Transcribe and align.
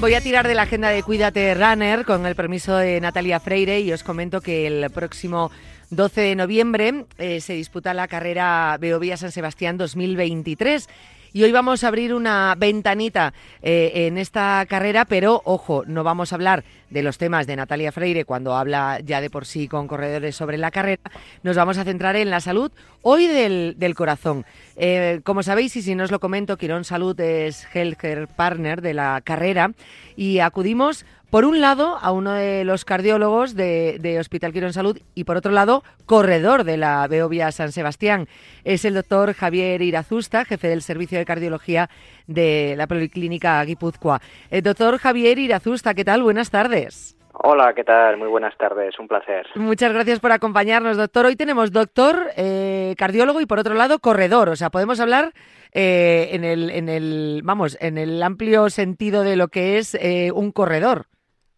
Voy 0.00 0.14
a, 0.14 0.22
tirar 0.22 0.48
de 0.48 0.54
la 0.54 0.62
agenda 0.62 0.88
de 0.88 1.02
Cuídate 1.02 1.54
Runner 1.54 2.06
con 2.06 2.24
el 2.24 2.34
permiso 2.34 2.74
de 2.74 3.02
Natalia 3.02 3.38
Freire 3.38 3.80
y 3.80 3.92
os 3.92 4.02
comento 4.02 4.40
que 4.40 4.66
el 4.66 4.88
próximo 4.90 5.50
12 5.90 6.22
de 6.22 6.36
noviembre 6.36 7.04
eh, 7.18 7.42
se 7.42 7.52
disputa 7.52 7.92
la 7.92 8.08
carrera 8.08 8.78
Beovía 8.80 9.18
San 9.18 9.30
Sebastián 9.30 9.76
2023 9.76 10.88
y 11.32 11.42
hoy 11.42 11.52
vamos 11.52 11.84
a 11.84 11.88
abrir 11.88 12.14
una 12.14 12.54
ventanita 12.56 13.32
eh, 13.62 13.92
en 14.06 14.18
esta 14.18 14.64
carrera, 14.68 15.04
pero 15.04 15.42
ojo, 15.44 15.84
no 15.86 16.04
vamos 16.04 16.32
a 16.32 16.36
hablar 16.36 16.64
de 16.90 17.02
los 17.02 17.18
temas 17.18 17.46
de 17.46 17.56
Natalia 17.56 17.92
Freire 17.92 18.24
cuando 18.24 18.56
habla 18.56 19.00
ya 19.04 19.20
de 19.20 19.30
por 19.30 19.46
sí 19.46 19.68
con 19.68 19.86
corredores 19.86 20.34
sobre 20.34 20.58
la 20.58 20.70
carrera. 20.70 21.02
Nos 21.42 21.56
vamos 21.56 21.78
a 21.78 21.84
centrar 21.84 22.16
en 22.16 22.30
la 22.30 22.40
salud 22.40 22.72
hoy 23.02 23.26
del, 23.26 23.74
del 23.78 23.94
corazón. 23.94 24.44
Eh, 24.76 25.20
como 25.24 25.42
sabéis, 25.42 25.76
y 25.76 25.82
si 25.82 25.94
no 25.94 26.04
os 26.04 26.10
lo 26.10 26.20
comento, 26.20 26.56
Quirón 26.56 26.84
Salud 26.84 27.18
es 27.20 27.66
Healthcare 27.72 28.26
Partner 28.26 28.80
de 28.80 28.94
la 28.94 29.20
carrera 29.22 29.72
y 30.16 30.40
acudimos 30.40 31.04
por 31.30 31.44
un 31.44 31.60
lado, 31.60 31.96
a 32.00 32.10
uno 32.12 32.32
de 32.32 32.64
los 32.64 32.84
cardiólogos 32.84 33.54
de, 33.54 34.16
Hospital 34.18 34.52
Quirón 34.52 34.72
Salud 34.72 34.98
y 35.14 35.24
por 35.24 35.36
otro 35.36 35.52
lado, 35.52 35.84
corredor 36.06 36.64
de 36.64 36.76
la 36.76 37.06
Beovia 37.06 37.52
San 37.52 37.72
Sebastián. 37.72 38.26
Es 38.64 38.84
el 38.84 38.94
doctor 38.94 39.32
Javier 39.32 39.80
Irazusta, 39.80 40.44
jefe 40.44 40.68
del 40.68 40.82
Servicio 40.82 41.18
de 41.18 41.24
Cardiología 41.24 41.88
de 42.26 42.74
la 42.76 42.86
Policlínica 42.86 43.64
Guipúzcoa. 43.64 44.20
El 44.50 44.62
doctor 44.62 44.98
Javier 44.98 45.38
Irazusta, 45.38 45.94
¿qué 45.94 46.04
tal? 46.04 46.22
Buenas 46.22 46.50
tardes. 46.50 47.16
Hola, 47.42 47.72
¿qué 47.74 47.84
tal? 47.84 48.16
Muy 48.16 48.28
buenas 48.28 48.56
tardes, 48.58 48.98
un 48.98 49.08
placer. 49.08 49.46
Muchas 49.54 49.92
gracias 49.92 50.20
por 50.20 50.32
acompañarnos, 50.32 50.96
doctor. 50.96 51.26
Hoy 51.26 51.36
tenemos 51.36 51.72
doctor, 51.72 52.30
eh, 52.36 52.94
cardiólogo 52.98 53.40
y 53.40 53.46
por 53.46 53.58
otro 53.58 53.74
lado 53.74 53.98
corredor. 54.00 54.48
O 54.48 54.56
sea, 54.56 54.68
podemos 54.68 55.00
hablar 55.00 55.32
eh, 55.72 56.30
en, 56.32 56.44
el, 56.44 56.70
en 56.70 56.88
el, 56.88 57.40
vamos, 57.44 57.78
en 57.80 57.96
el 57.96 58.22
amplio 58.22 58.68
sentido 58.68 59.22
de 59.22 59.36
lo 59.36 59.48
que 59.48 59.78
es 59.78 59.94
eh, 59.94 60.32
un 60.34 60.50
corredor. 60.52 61.06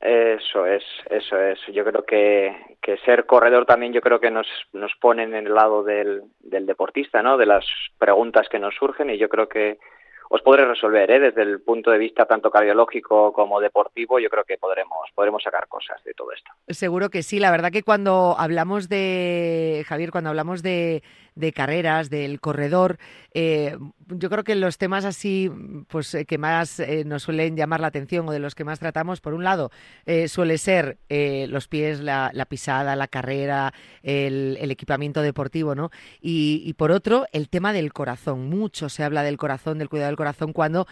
Eso 0.02 0.66
es, 0.66 0.82
eso 1.10 1.38
es. 1.38 1.60
Yo 1.72 1.84
creo 1.84 2.04
que, 2.04 2.52
ser 3.04 3.24
corredor 3.24 3.66
también 3.66 3.92
yo 3.92 4.00
creo 4.00 4.18
que 4.18 4.32
nos, 4.32 4.48
nos 4.72 4.92
pone 5.00 5.22
en 5.22 5.34
el 5.34 5.54
lado 5.54 5.84
del, 5.84 6.22
del 6.40 6.66
deportista, 6.66 7.22
¿no? 7.22 7.36
De 7.36 7.46
las 7.46 7.64
preguntas 7.98 8.48
que 8.48 8.58
nos 8.58 8.74
surgen 8.74 9.10
y 9.10 9.18
yo 9.18 9.28
creo 9.28 9.48
que 9.48 9.78
os 10.34 10.40
podré 10.40 10.64
resolver, 10.64 11.10
¿eh? 11.10 11.20
desde 11.20 11.42
el 11.42 11.60
punto 11.60 11.90
de 11.90 11.98
vista 11.98 12.24
tanto 12.24 12.50
cardiológico 12.50 13.34
como 13.34 13.60
deportivo, 13.60 14.18
yo 14.18 14.30
creo 14.30 14.44
que 14.44 14.56
podremos, 14.56 15.10
podremos 15.14 15.42
sacar 15.42 15.68
cosas 15.68 16.02
de 16.04 16.14
todo 16.14 16.32
esto. 16.32 16.50
Seguro 16.68 17.10
que 17.10 17.22
sí, 17.22 17.38
la 17.38 17.50
verdad 17.50 17.70
que 17.70 17.82
cuando 17.82 18.34
hablamos 18.38 18.88
de, 18.88 19.84
Javier, 19.86 20.10
cuando 20.10 20.30
hablamos 20.30 20.62
de, 20.62 21.02
de 21.34 21.52
carreras, 21.52 22.10
del 22.10 22.40
corredor, 22.40 22.98
eh, 23.34 23.78
yo 24.08 24.28
creo 24.28 24.44
que 24.44 24.54
los 24.54 24.76
temas 24.76 25.04
así, 25.04 25.50
pues 25.88 26.14
eh, 26.14 26.26
que 26.26 26.36
más 26.36 26.80
eh, 26.80 27.04
nos 27.06 27.22
suelen 27.22 27.56
llamar 27.56 27.80
la 27.80 27.86
atención 27.86 28.28
o 28.28 28.32
de 28.32 28.38
los 28.38 28.54
que 28.54 28.64
más 28.64 28.78
tratamos, 28.78 29.20
por 29.20 29.32
un 29.32 29.44
lado, 29.44 29.70
suele 30.26 30.58
ser 30.58 30.98
los 31.08 31.68
pies, 31.68 32.00
la, 32.00 32.46
pisada, 32.48 32.96
la 32.96 33.08
carrera, 33.08 33.72
el, 34.02 34.70
equipamiento 34.70 35.22
deportivo, 35.22 35.74
¿no? 35.74 35.90
Y, 36.20 36.72
por 36.74 36.90
otro, 36.90 37.26
el 37.32 37.48
tema 37.48 37.72
del 37.72 37.92
corazón. 37.92 38.48
Mucho 38.48 38.88
se 38.88 39.04
habla 39.04 39.22
del 39.22 39.36
corazón, 39.36 39.78
del 39.78 39.88
cuidado 39.88 40.08
del 40.08 40.16
corazón, 40.16 40.52
cuando 40.52 40.86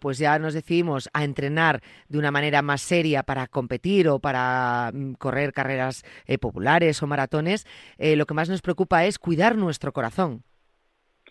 pues 0.00 0.18
ya 0.18 0.38
nos 0.38 0.54
decidimos 0.54 1.08
a 1.12 1.24
entrenar 1.24 1.82
de 2.08 2.18
una 2.18 2.30
manera 2.30 2.62
más 2.62 2.82
seria 2.82 3.22
para 3.22 3.46
competir 3.46 4.08
o 4.08 4.18
para 4.18 4.90
mm, 4.92 5.12
correr 5.14 5.52
carreras 5.52 6.04
populares 6.40 7.02
o 7.02 7.06
maratones. 7.06 7.66
lo 7.98 8.26
que 8.26 8.34
más 8.34 8.48
nos 8.48 8.62
preocupa 8.62 9.04
es 9.04 9.18
cuidar 9.18 9.56
nuestro 9.56 9.69
corazón. 9.92 10.42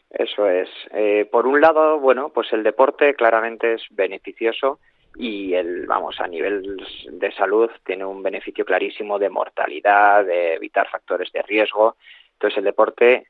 Eso 0.09 0.47
es. 0.47 0.69
Eh, 0.91 1.27
por 1.31 1.45
un 1.45 1.61
lado, 1.61 1.99
bueno, 1.99 2.29
pues 2.29 2.51
el 2.53 2.63
deporte 2.63 3.13
claramente 3.13 3.73
es 3.73 3.83
beneficioso 3.91 4.79
y 5.15 5.53
el, 5.53 5.85
vamos, 5.85 6.19
a 6.19 6.27
nivel 6.27 6.77
de 7.11 7.31
salud 7.33 7.69
tiene 7.85 8.05
un 8.05 8.23
beneficio 8.23 8.65
clarísimo 8.65 9.19
de 9.19 9.29
mortalidad, 9.29 10.25
de 10.25 10.55
evitar 10.55 10.89
factores 10.89 11.31
de 11.31 11.41
riesgo. 11.43 11.95
Entonces 12.33 12.57
el 12.57 12.63
deporte 12.63 13.27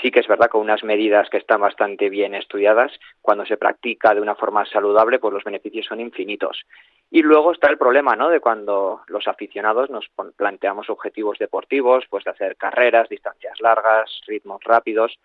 sí 0.00 0.10
que 0.10 0.20
es 0.20 0.28
verdad 0.28 0.48
con 0.48 0.60
unas 0.60 0.84
medidas 0.84 1.28
que 1.30 1.38
están 1.38 1.60
bastante 1.60 2.08
bien 2.08 2.34
estudiadas, 2.34 2.92
cuando 3.20 3.46
se 3.46 3.56
practica 3.56 4.14
de 4.14 4.20
una 4.20 4.34
forma 4.34 4.64
saludable, 4.66 5.18
pues 5.18 5.34
los 5.34 5.44
beneficios 5.44 5.86
son 5.86 6.00
infinitos. 6.00 6.62
Y 7.10 7.22
luego 7.22 7.52
está 7.52 7.68
el 7.68 7.78
problema, 7.78 8.14
¿no? 8.14 8.28
De 8.28 8.40
cuando 8.40 9.02
los 9.08 9.26
aficionados 9.26 9.90
nos 9.90 10.08
planteamos 10.36 10.90
objetivos 10.90 11.38
deportivos, 11.38 12.04
pues 12.08 12.24
de 12.24 12.30
hacer 12.30 12.56
carreras, 12.56 13.08
distancias 13.08 13.60
largas, 13.60 14.20
ritmos 14.26 14.62
rápidos, 14.62 15.18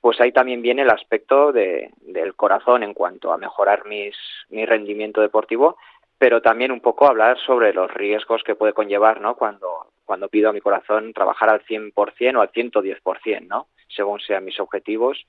pues 0.00 0.20
ahí 0.20 0.32
también 0.32 0.62
viene 0.62 0.82
el 0.82 0.90
aspecto 0.90 1.52
de, 1.52 1.90
del 2.00 2.34
corazón 2.34 2.82
en 2.82 2.94
cuanto 2.94 3.32
a 3.32 3.38
mejorar 3.38 3.86
mis, 3.86 4.16
mi 4.50 4.66
rendimiento 4.66 5.20
deportivo, 5.20 5.76
pero 6.18 6.42
también 6.42 6.72
un 6.72 6.80
poco 6.80 7.06
hablar 7.06 7.38
sobre 7.38 7.72
los 7.72 7.92
riesgos 7.92 8.42
que 8.44 8.54
puede 8.54 8.72
conllevar, 8.72 9.20
¿no? 9.20 9.36
Cuando, 9.36 9.86
cuando 10.04 10.28
pido 10.28 10.50
a 10.50 10.52
mi 10.52 10.60
corazón 10.60 11.12
trabajar 11.12 11.50
al 11.50 11.64
100% 11.64 12.36
o 12.36 12.40
al 12.40 12.52
110%, 12.52 13.46
¿no? 13.46 13.68
Según 13.94 14.20
sean 14.20 14.44
mis 14.44 14.58
objetivos. 14.60 15.26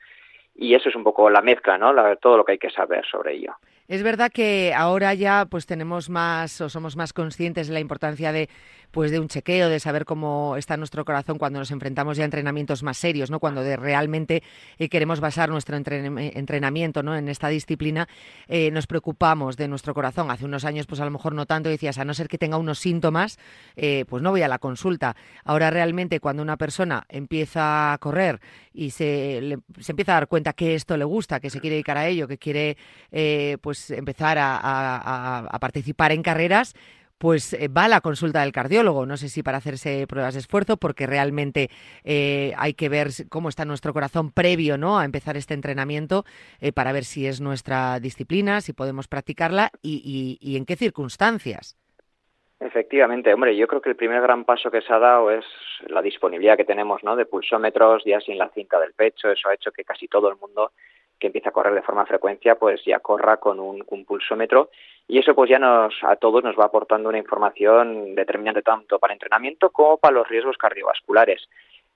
Y 0.55 0.75
eso 0.75 0.89
es 0.89 0.95
un 0.95 1.03
poco 1.03 1.29
la 1.29 1.41
mezcla, 1.41 1.77
¿no? 1.77 1.93
todo 2.17 2.37
lo 2.37 2.45
que 2.45 2.53
hay 2.53 2.57
que 2.59 2.69
saber 2.69 3.05
sobre 3.05 3.35
ello. 3.35 3.55
Es 3.87 4.01
verdad 4.01 4.31
que 4.31 4.73
ahora 4.73 5.13
ya 5.13 5.45
pues 5.45 5.65
tenemos 5.65 6.09
más 6.09 6.61
o 6.61 6.69
somos 6.69 6.95
más 6.95 7.11
conscientes 7.11 7.67
de 7.67 7.73
la 7.73 7.81
importancia 7.81 8.31
de 8.31 8.49
pues 8.93 9.09
de 9.09 9.19
un 9.19 9.27
chequeo, 9.27 9.69
de 9.69 9.79
saber 9.79 10.05
cómo 10.05 10.55
está 10.55 10.77
nuestro 10.77 11.03
corazón 11.03 11.39
cuando 11.39 11.57
nos 11.57 11.71
enfrentamos 11.71 12.15
ya 12.15 12.23
a 12.23 12.25
entrenamientos 12.25 12.83
más 12.83 12.95
serios, 12.95 13.31
¿no? 13.31 13.39
Cuando 13.39 13.63
de 13.63 13.75
realmente 13.75 14.43
eh, 14.77 14.87
queremos 14.87 15.19
basar 15.19 15.49
nuestro 15.49 15.75
entrenamiento, 15.75 17.01
¿no? 17.01 17.15
En 17.15 17.27
esta 17.27 17.47
disciplina, 17.47 18.07
eh, 18.47 18.69
nos 18.69 18.85
preocupamos 18.85 19.57
de 19.57 19.67
nuestro 19.67 19.95
corazón. 19.95 20.29
Hace 20.29 20.45
unos 20.45 20.63
años, 20.63 20.85
pues 20.85 21.01
a 21.01 21.05
lo 21.05 21.11
mejor 21.11 21.33
no 21.33 21.47
tanto, 21.47 21.69
decías, 21.69 21.97
a 21.97 22.05
no 22.05 22.13
ser 22.13 22.27
que 22.27 22.37
tenga 22.37 22.57
unos 22.57 22.77
síntomas, 22.77 23.39
eh, 23.75 24.05
pues 24.07 24.21
no 24.21 24.29
voy 24.29 24.43
a 24.43 24.47
la 24.47 24.59
consulta. 24.59 25.15
Ahora 25.43 25.71
realmente 25.71 26.19
cuando 26.19 26.43
una 26.43 26.57
persona 26.57 27.03
empieza 27.09 27.93
a 27.93 27.97
correr 27.97 28.41
y 28.73 28.91
se, 28.91 29.57
se 29.79 29.91
empieza 29.91 30.11
a 30.11 30.15
dar 30.15 30.27
cuenta 30.27 30.53
que 30.53 30.75
esto 30.75 30.97
le 30.97 31.05
gusta, 31.05 31.39
que 31.39 31.49
se 31.49 31.59
quiere 31.59 31.77
dedicar 31.77 31.97
a 31.97 32.07
ello, 32.07 32.27
que 32.27 32.37
quiere 32.37 32.77
pues 33.59 33.72
empezar 33.91 34.37
a 34.39 35.57
participar 35.59 36.11
en 36.11 36.23
carreras, 36.23 36.73
pues 37.23 37.53
eh, 37.53 37.69
va 37.69 37.85
a 37.85 37.87
la 37.87 38.01
consulta 38.01 38.41
del 38.41 38.51
cardiólogo. 38.51 39.05
No 39.05 39.15
sé 39.15 39.29
si 39.29 39.43
para 39.43 39.57
hacerse 39.57 40.05
pruebas 40.07 40.33
de 40.33 40.41
esfuerzo, 40.41 40.75
porque 40.75 41.07
realmente 41.07 41.69
eh, 42.03 42.51
hay 42.57 42.73
que 42.73 42.89
ver 42.89 43.07
cómo 43.29 43.47
está 43.47 43.63
nuestro 43.63 43.93
corazón 43.93 44.31
previo 44.33 44.77
¿no? 44.77 44.99
a 44.99 45.05
empezar 45.05 45.37
este 45.37 45.53
entrenamiento 45.53 46.25
eh, 46.59 46.73
para 46.73 46.91
ver 46.91 47.05
si 47.05 47.25
es 47.25 47.39
nuestra 47.39 48.01
disciplina, 48.01 48.59
si 48.59 48.73
podemos 48.73 49.07
practicarla 49.07 49.71
y, 49.81 50.37
y, 50.41 50.57
en 50.57 50.65
qué 50.65 50.75
circunstancias. 50.75 51.77
Efectivamente, 52.59 53.33
hombre, 53.33 53.55
yo 53.55 53.67
creo 53.67 53.81
que 53.81 53.91
el 53.91 53.95
primer 53.95 54.21
gran 54.21 54.43
paso 54.43 54.69
que 54.69 54.81
se 54.81 54.91
ha 54.91 54.99
dado 54.99 55.31
es 55.31 55.45
la 55.87 56.01
disponibilidad 56.01 56.57
que 56.57 56.65
tenemos 56.65 57.05
¿no? 57.05 57.15
de 57.15 57.25
pulsómetros 57.25 58.03
ya 58.05 58.19
sin 58.19 58.37
la 58.37 58.49
cinta 58.49 58.81
del 58.81 58.91
pecho. 58.91 59.31
Eso 59.31 59.47
ha 59.47 59.53
hecho 59.53 59.71
que 59.71 59.85
casi 59.85 60.09
todo 60.09 60.29
el 60.29 60.35
mundo 60.35 60.71
que 61.23 61.27
empieza 61.27 61.51
a 61.51 61.53
correr 61.53 61.73
de 61.73 61.81
forma 61.81 62.05
frecuencia, 62.05 62.55
pues 62.55 62.83
ya 62.83 62.99
corra 62.99 63.37
con 63.37 63.57
un, 63.57 63.85
pulsómetro 64.05 64.69
y 65.07 65.19
eso 65.19 65.33
pues 65.33 65.49
ya 65.49 65.57
nos 65.57 65.93
a 66.03 66.17
todos 66.17 66.43
nos 66.43 66.59
va 66.59 66.65
aportando 66.65 67.07
una 67.07 67.17
información 67.17 68.13
determinante 68.13 68.61
tanto 68.61 68.99
para 68.99 69.13
entrenamiento 69.13 69.69
como 69.69 69.97
para 69.97 70.15
los 70.15 70.27
riesgos 70.27 70.57
cardiovasculares. 70.57 71.47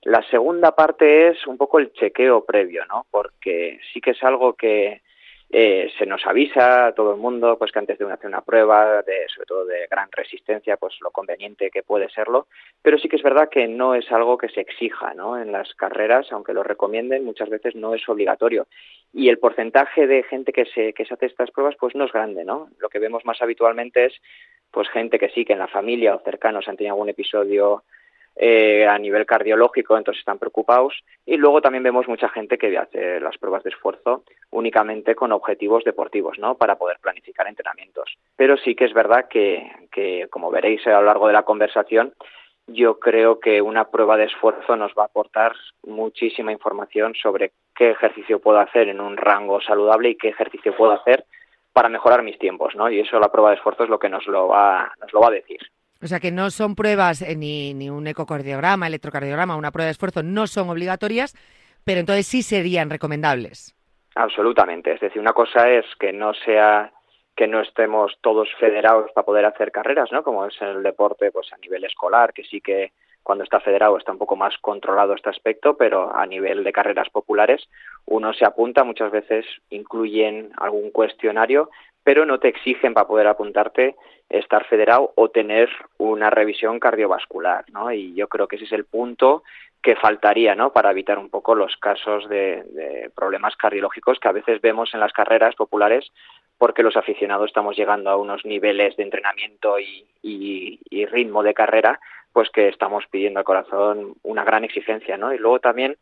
La 0.04 0.22
segunda 0.30 0.74
parte 0.74 1.28
es 1.28 1.46
un 1.46 1.58
poco 1.58 1.78
el 1.78 1.92
chequeo 1.92 2.46
previo, 2.46 2.86
¿no? 2.86 3.04
Porque 3.10 3.78
sí 3.92 4.00
que 4.00 4.12
es 4.12 4.24
algo 4.24 4.54
que 4.54 5.02
eh, 5.50 5.90
se 5.98 6.04
nos 6.04 6.26
avisa 6.26 6.88
a 6.88 6.92
todo 6.92 7.12
el 7.12 7.20
mundo 7.20 7.56
pues 7.56 7.72
que 7.72 7.78
antes 7.78 7.98
de 7.98 8.12
hacer 8.12 8.26
una 8.26 8.42
prueba 8.42 9.00
de 9.02 9.26
sobre 9.28 9.46
todo 9.46 9.64
de 9.64 9.86
gran 9.90 10.10
resistencia 10.12 10.76
pues 10.76 10.94
lo 11.00 11.10
conveniente 11.10 11.70
que 11.70 11.82
puede 11.82 12.10
serlo. 12.10 12.48
Pero 12.82 12.98
sí 12.98 13.08
que 13.08 13.16
es 13.16 13.22
verdad 13.22 13.48
que 13.48 13.66
no 13.66 13.94
es 13.94 14.10
algo 14.12 14.36
que 14.36 14.50
se 14.50 14.60
exija 14.60 15.14
¿no? 15.14 15.38
en 15.40 15.50
las 15.50 15.74
carreras 15.74 16.30
aunque 16.32 16.52
lo 16.52 16.62
recomienden 16.62 17.24
muchas 17.24 17.48
veces 17.48 17.74
no 17.74 17.94
es 17.94 18.06
obligatorio. 18.08 18.66
Y 19.14 19.30
el 19.30 19.38
porcentaje 19.38 20.06
de 20.06 20.22
gente 20.24 20.52
que 20.52 20.66
se 20.66 20.92
que 20.92 21.06
se 21.06 21.14
hace 21.14 21.26
estas 21.26 21.50
pruebas 21.50 21.76
pues 21.80 21.94
no 21.94 22.04
es 22.04 22.12
grande 22.12 22.44
no 22.44 22.68
lo 22.78 22.90
que 22.90 22.98
vemos 22.98 23.24
más 23.24 23.40
habitualmente 23.40 24.06
es 24.06 24.14
pues 24.70 24.88
gente 24.90 25.18
que 25.18 25.30
sí 25.30 25.46
que 25.46 25.54
en 25.54 25.60
la 25.60 25.68
familia 25.68 26.14
o 26.14 26.20
cercanos 26.20 26.68
han 26.68 26.76
tenido 26.76 26.94
algún 26.94 27.08
episodio 27.08 27.84
eh, 28.40 28.86
a 28.86 28.96
nivel 28.98 29.26
cardiológico, 29.26 29.98
entonces 29.98 30.20
están 30.20 30.38
preocupados. 30.38 30.94
Y 31.26 31.36
luego 31.36 31.60
también 31.60 31.82
vemos 31.82 32.06
mucha 32.06 32.28
gente 32.28 32.56
que 32.56 32.78
hace 32.78 33.18
las 33.18 33.36
pruebas 33.36 33.64
de 33.64 33.70
esfuerzo 33.70 34.22
únicamente 34.50 35.16
con 35.16 35.32
objetivos 35.32 35.82
deportivos, 35.82 36.38
¿no? 36.38 36.54
Para 36.54 36.76
poder 36.76 36.98
planificar 37.00 37.48
entrenamientos. 37.48 38.16
Pero 38.36 38.56
sí 38.56 38.76
que 38.76 38.84
es 38.84 38.94
verdad 38.94 39.26
que, 39.28 39.68
que 39.90 40.28
como 40.30 40.52
veréis 40.52 40.86
a 40.86 41.00
lo 41.00 41.02
largo 41.02 41.26
de 41.26 41.32
la 41.32 41.42
conversación, 41.42 42.14
yo 42.68 43.00
creo 43.00 43.40
que 43.40 43.60
una 43.60 43.90
prueba 43.90 44.16
de 44.16 44.26
esfuerzo 44.26 44.76
nos 44.76 44.92
va 44.92 45.02
a 45.02 45.06
aportar 45.06 45.54
muchísima 45.84 46.52
información 46.52 47.14
sobre 47.20 47.52
qué 47.74 47.90
ejercicio 47.90 48.38
puedo 48.38 48.60
hacer 48.60 48.88
en 48.88 49.00
un 49.00 49.16
rango 49.16 49.60
saludable 49.60 50.10
y 50.10 50.16
qué 50.16 50.28
ejercicio 50.28 50.76
puedo 50.76 50.92
hacer 50.92 51.24
para 51.72 51.88
mejorar 51.88 52.22
mis 52.22 52.38
tiempos, 52.38 52.76
¿no? 52.76 52.90
Y 52.90 53.00
eso 53.00 53.18
la 53.18 53.32
prueba 53.32 53.50
de 53.50 53.56
esfuerzo 53.56 53.84
es 53.84 53.90
lo 53.90 53.98
que 53.98 54.08
nos 54.08 54.26
lo 54.26 54.48
va, 54.48 54.92
nos 55.00 55.12
lo 55.12 55.20
va 55.20 55.28
a 55.28 55.32
decir. 55.32 55.60
O 56.02 56.06
sea 56.06 56.20
que 56.20 56.30
no 56.30 56.50
son 56.50 56.74
pruebas 56.74 57.22
eh, 57.22 57.34
ni, 57.34 57.74
ni 57.74 57.90
un 57.90 58.06
ecocardiograma, 58.06 58.86
electrocardiograma, 58.86 59.56
una 59.56 59.72
prueba 59.72 59.86
de 59.86 59.92
esfuerzo, 59.92 60.22
no 60.22 60.46
son 60.46 60.70
obligatorias, 60.70 61.34
pero 61.84 62.00
entonces 62.00 62.26
sí 62.26 62.42
serían 62.42 62.90
recomendables. 62.90 63.74
Absolutamente. 64.14 64.92
Es 64.92 65.00
decir, 65.00 65.20
una 65.20 65.32
cosa 65.32 65.68
es 65.70 65.84
que 65.98 66.12
no 66.12 66.34
sea 66.34 66.92
que 67.36 67.46
no 67.46 67.60
estemos 67.60 68.18
todos 68.20 68.48
federados 68.58 69.12
para 69.12 69.24
poder 69.24 69.44
hacer 69.44 69.70
carreras, 69.70 70.10
¿no? 70.10 70.24
Como 70.24 70.44
es 70.44 70.60
en 70.60 70.68
el 70.68 70.82
deporte, 70.82 71.30
pues 71.30 71.52
a 71.52 71.56
nivel 71.58 71.84
escolar, 71.84 72.32
que 72.32 72.42
sí 72.42 72.60
que 72.60 72.90
cuando 73.22 73.44
está 73.44 73.60
federado 73.60 73.96
está 73.96 74.10
un 74.10 74.18
poco 74.18 74.34
más 74.34 74.58
controlado 74.58 75.14
este 75.14 75.30
aspecto, 75.30 75.76
pero 75.76 76.12
a 76.16 76.26
nivel 76.26 76.64
de 76.64 76.72
carreras 76.72 77.08
populares 77.10 77.68
uno 78.06 78.32
se 78.32 78.44
apunta, 78.44 78.82
muchas 78.82 79.12
veces 79.12 79.46
incluyen 79.70 80.50
algún 80.56 80.90
cuestionario, 80.90 81.70
pero 82.02 82.26
no 82.26 82.40
te 82.40 82.48
exigen 82.48 82.92
para 82.92 83.06
poder 83.06 83.28
apuntarte 83.28 83.94
estar 84.30 84.66
federado 84.66 85.12
o 85.14 85.30
tener 85.30 85.70
una 85.96 86.30
revisión 86.30 86.78
cardiovascular, 86.78 87.64
¿no? 87.72 87.90
Y 87.92 88.14
yo 88.14 88.28
creo 88.28 88.46
que 88.46 88.56
ese 88.56 88.66
es 88.66 88.72
el 88.72 88.84
punto 88.84 89.42
que 89.82 89.96
faltaría, 89.96 90.54
¿no? 90.54 90.72
Para 90.72 90.90
evitar 90.90 91.18
un 91.18 91.30
poco 91.30 91.54
los 91.54 91.76
casos 91.76 92.28
de, 92.28 93.10
problemas 93.14 93.56
cardiológicos 93.56 94.18
que 94.18 94.28
a 94.28 94.32
veces 94.32 94.60
vemos 94.60 94.92
en 94.92 95.00
las 95.00 95.12
carreras 95.12 95.54
populares 95.54 96.10
porque 96.58 96.82
los 96.82 96.96
aficionados 96.96 97.46
estamos 97.46 97.76
llegando 97.76 98.10
a 98.10 98.16
unos 98.16 98.44
niveles 98.44 98.96
de 98.96 99.04
entrenamiento 99.04 99.78
y, 99.78 100.04
ritmo 101.10 101.42
de 101.42 101.54
carrera, 101.54 101.98
pues 102.32 102.50
que 102.50 102.68
estamos 102.68 103.04
pidiendo 103.10 103.38
al 103.38 103.44
corazón 103.44 104.14
una 104.22 104.44
gran 104.44 104.62
exigencia, 104.62 105.16
¿no? 105.16 105.32
Y 105.32 105.38
luego 105.38 105.58
también 105.58 105.96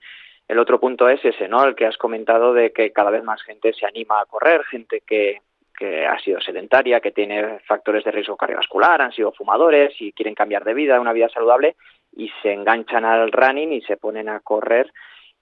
el 0.49 0.59
otro 0.59 0.81
punto 0.81 1.09
es 1.09 1.25
ese, 1.25 1.47
¿no? 1.47 1.65
El 1.65 1.77
que 1.77 1.87
has 1.87 1.97
comentado 1.97 2.53
de 2.53 2.73
que 2.73 2.91
cada 2.93 3.11
vez 3.11 3.23
más 3.23 3.41
gente 3.43 3.73
se 3.73 3.87
anima 3.87 4.21
a 4.21 4.27
correr, 4.27 4.65
gente 4.65 5.03
que, 5.07 5.43
que 5.77 6.07
ha 6.07 6.19
sido 6.21 6.41
sedentaria, 6.41 7.01
que 7.01 7.13
tiene 7.13 7.61
factores 7.61 8.05
de 8.05 8.11
riesgo 8.11 8.37
cardiovascular, 8.37 9.03
han 9.03 9.13
sido 9.13 9.33
fumadores 9.33 9.95
y 10.01 10.13
quieren 10.13 10.35
cambiar 10.35 10.65
de 10.65 10.75
vida, 10.75 11.01
una 11.01 11.13
vida 11.13 11.29
saludable, 11.29 11.77
y 12.17 12.31
se 12.43 12.53
enganchan 12.53 13.05
al 13.05 13.31
running 13.31 13.73
y 13.73 13.83
se 13.83 13.97
ponen 13.97 14.29
a 14.29 14.41
correr 14.41 14.91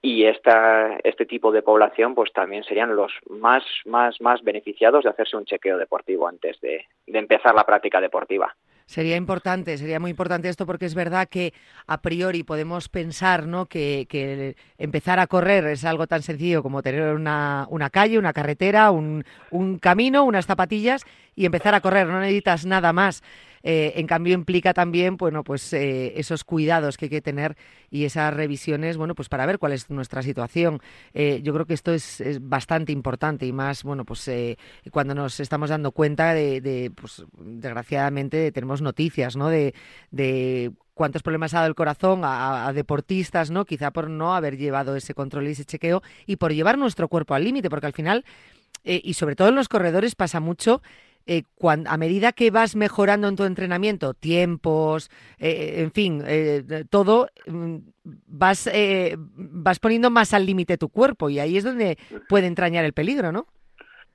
y 0.03 0.27
esta, 0.27 0.99
este 1.03 1.25
tipo 1.25 1.51
de 1.51 1.63
población 1.63 2.15
pues 2.15 2.31
también 2.33 2.63
serían 2.65 2.95
los 2.95 3.11
más, 3.31 3.65
más, 3.87 4.21
más 4.21 4.43
beneficiados 4.43 5.05
de 5.05 5.11
hacerse 5.11 5.37
un 5.37 5.47
chequeo 5.47 5.79
deportivo 5.79 6.29
antes 6.29 6.61
de 6.61 6.85
empezar 7.07 7.55
la 7.55 7.65
práctica 7.65 8.03
deportiva. 8.03 8.55
Sería 8.87 9.17
importante, 9.17 9.79
sería 9.79 9.99
muy 9.99 10.11
importante 10.11 10.49
esto 10.49 10.67
porque 10.67 10.85
es 10.85 10.95
verdad 10.95 11.27
que 11.29 11.55
a 11.87 12.03
priori 12.03 12.43
podemos 12.43 12.91
pensar 12.91 13.47
¿no? 13.47 13.65
que, 13.67 14.07
que 14.11 14.57
empezar 14.77 15.19
a 15.19 15.27
correr 15.27 15.65
es 15.67 15.87
algo 15.87 16.07
tan 16.07 16.23
sencillo 16.23 16.63
como 16.63 16.83
tener 16.83 17.15
una, 17.15 17.67
una 17.71 17.89
calle, 17.89 18.19
una 18.19 18.35
carretera, 18.35 18.91
un, 18.91 19.25
un 19.51 19.79
camino, 19.79 20.25
unas 20.25 20.45
zapatillas 20.45 21.03
y 21.35 21.47
empezar 21.47 21.75
a 21.75 21.81
correr, 21.81 22.07
no 22.07 22.21
necesitas 22.21 22.67
nada 22.67 22.93
más. 22.93 23.23
Eh, 23.67 23.95
en 23.97 24.07
cambio 24.07 24.35
implica 24.35 24.75
también, 24.75 25.17
bueno, 25.17 25.43
pues 25.43 25.73
eh, 25.73 26.13
esos 26.21 26.45
cuidados 26.45 26.99
que 26.99 27.07
hay 27.07 27.11
que 27.11 27.23
tener 27.23 27.57
y 27.91 28.05
esas 28.05 28.33
revisiones, 28.33 28.99
bueno, 28.99 29.15
pues 29.15 29.31
para 29.31 29.47
ver 29.47 29.59
cuál 29.59 29.73
es 29.73 29.89
nuestra 29.89 30.23
situación. 30.23 30.81
Eh, 31.15 31.41
yo 31.43 31.55
creo 31.55 31.65
que 31.65 31.73
esto 31.73 31.93
es, 31.93 32.23
bastante 32.43 32.93
importante 32.93 33.47
y 33.47 33.53
más, 33.53 33.83
bueno, 33.83 34.05
pues 34.05 34.31
cuando 34.91 35.15
nos 35.15 35.41
estamos 35.41 35.71
dando 35.71 35.93
cuenta 35.93 36.35
de, 36.35 36.93
pues 36.95 37.25
desgraciadamente 37.39 38.53
tenemos 38.53 38.83
noticias, 38.83 39.35
¿no? 39.35 39.49
De, 39.49 39.75
cuántos 40.93 41.23
problemas 41.23 41.55
ha 41.55 41.59
dado 41.59 41.69
el 41.69 41.75
corazón 41.75 42.21
a, 42.23 42.71
deportistas, 42.75 43.51
¿no? 43.51 43.65
Quizá 43.65 43.91
por 43.93 44.11
no 44.11 44.35
haber 44.35 44.59
llevado 44.59 44.95
ese 44.95 45.15
control 45.15 45.49
y 45.49 45.53
ese 45.53 45.65
chequeo 45.65 46.03
y 46.27 46.37
por 46.37 46.53
llevar 46.53 46.77
nuestro 46.77 47.09
cuerpo 47.09 47.35
al 47.35 47.45
límite, 47.45 47.71
porque 47.71 47.87
al 47.87 47.95
final, 47.95 48.25
y 48.85 49.15
sobre 49.15 49.37
todo 49.37 49.49
en 49.49 49.55
los 49.55 49.69
corredores 49.69 50.15
pasa 50.15 50.41
mucho 50.41 50.83
eh, 51.27 51.43
a 51.87 51.97
medida 51.97 52.33
que 52.33 52.51
vas 52.51 52.77
mejorando 52.77 53.29
en 53.29 53.37
tu 53.37 53.45
entrenamiento, 53.45 54.15
tiempos, 54.15 55.11
eh, 55.39 55.77
en 55.79 55.93
fin, 55.93 56.23
eh, 56.27 56.85
todo, 56.91 57.29
mm, 57.47 57.77
vas, 58.05 58.71
vas 59.35 59.79
poniendo 59.79 60.11
más 60.11 60.35
al 60.35 60.47
límite 60.47 60.77
tu 60.77 60.89
cuerpo 60.89 61.31
y 61.31 61.41
ahí 61.41 61.57
es 61.57 61.65
donde 61.65 61.97
puede 62.29 62.47
entrañar 62.47 62.85
el 62.85 62.93
peligro, 62.93 63.33
¿no? 63.33 63.47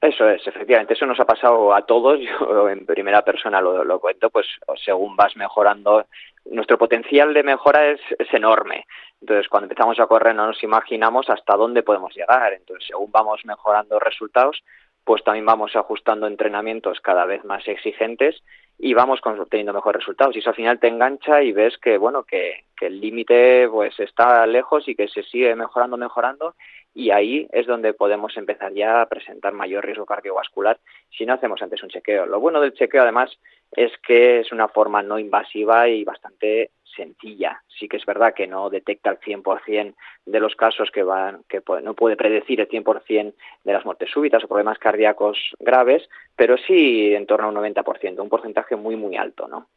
Eso 0.02 0.30
es, 0.30 0.48
efectivamente, 0.48 0.94
eso 0.94 1.06
nos 1.06 1.20
ha 1.20 1.26
pasado 1.26 1.74
a 1.74 1.86
todos, 1.86 2.20
yo 2.40 2.70
en 2.70 2.86
primera 2.86 3.22
persona 3.24 3.60
lo, 3.60 3.84
lo 3.84 4.00
cuento, 4.00 4.30
pues 4.30 4.48
según 4.84 5.16
vas 5.16 5.36
mejorando, 5.36 6.06
nuestro 6.46 6.78
potencial 6.78 7.34
de 7.34 7.44
mejora 7.44 7.88
es, 7.88 8.00
es 8.18 8.34
enorme. 8.34 8.86
Entonces, 9.22 9.50
cuando 9.50 9.66
empezamos 9.66 10.00
a 10.00 10.08
correr 10.08 10.34
no 10.34 10.48
nos 10.48 10.64
imaginamos 10.64 11.30
hasta 11.30 11.56
dónde 11.56 11.84
podemos 11.84 12.16
llegar. 12.16 12.54
Entonces, 12.54 12.88
según 12.88 13.12
vamos 13.12 13.42
mejorando 13.44 14.00
resultados, 14.00 14.64
pues 15.04 15.24
también 15.24 15.46
vamos 15.46 15.76
ajustando 15.76 16.28
entrenamientos 16.28 17.00
cada 17.02 17.26
vez 17.26 17.44
más 17.46 17.68
exigentes 17.68 18.44
y 18.78 18.94
vamos 18.94 19.20
obteniendo 19.24 19.74
mejores 19.74 20.02
resultados. 20.02 20.36
Y 20.36 20.40
eso 20.40 20.52
al 20.52 20.56
final 20.56 20.80
te 20.80 20.88
engancha 20.88 21.44
y 21.44 21.52
ves 21.52 21.78
que, 21.78 21.98
bueno, 21.98 22.24
que, 22.24 22.66
que 22.78 22.88
el 22.88 23.02
límite 23.02 23.68
pues 23.70 24.00
está 24.00 24.46
lejos 24.48 24.88
y 24.88 24.96
que 24.96 25.08
se 25.08 25.24
sigue 25.24 25.56
mejorando, 25.56 25.98
mejorando 25.98 26.56
y 26.94 27.12
ahí 27.12 27.48
es 27.52 27.68
donde 27.68 27.94
podemos 27.94 28.36
empezar 28.38 28.74
ya 28.74 29.02
a 29.02 29.06
presentar 29.08 29.54
mayor 29.54 29.86
riesgo 29.86 30.06
cardiovascular 30.06 30.80
si 31.16 31.26
no 31.26 31.34
hacemos 31.34 31.62
antes 31.62 31.84
un 31.84 31.90
chequeo. 31.90 32.26
Lo 32.26 32.40
bueno 32.40 32.62
del 32.62 32.74
chequeo 32.74 33.04
además 33.04 33.32
es 33.72 33.92
que 34.06 34.40
es 34.40 34.52
una 34.52 34.68
forma 34.68 35.04
no 35.04 35.20
invasiva 35.20 35.88
y 35.88 36.04
bastante 36.04 36.72
sencilla. 36.96 37.62
Sí 37.68 37.88
que 37.88 37.98
es 37.98 38.06
verdad 38.06 38.34
que 38.34 38.48
no 38.48 38.70
detecta 38.70 39.12
el 39.12 39.20
100% 39.20 39.96
de 40.26 40.40
los 40.40 40.56
casos 40.56 40.92
que 40.92 41.04
van, 41.04 41.44
que 41.48 41.62
no 41.84 41.94
puede 41.94 42.16
predecir 42.16 42.60
el 42.62 42.68
100% 42.68 43.34
de 43.64 43.74
las 43.74 43.86
muertes 43.86 44.10
súbitas 44.12 44.44
o 44.44 44.48
problemas 44.48 44.80
cardíacos 44.80 45.38
graves, 45.60 46.10
pero 46.36 46.58
sí 46.58 47.14
en 47.14 47.26
torno 47.26 47.48
a 47.48 47.50
un 47.50 47.56
90%, 47.56 48.22
un 48.22 48.30
porcentaje 48.30 48.76
muy, 48.76 48.96
muy 48.96 49.16
alto, 49.16 49.48
¿no? 49.48 49.68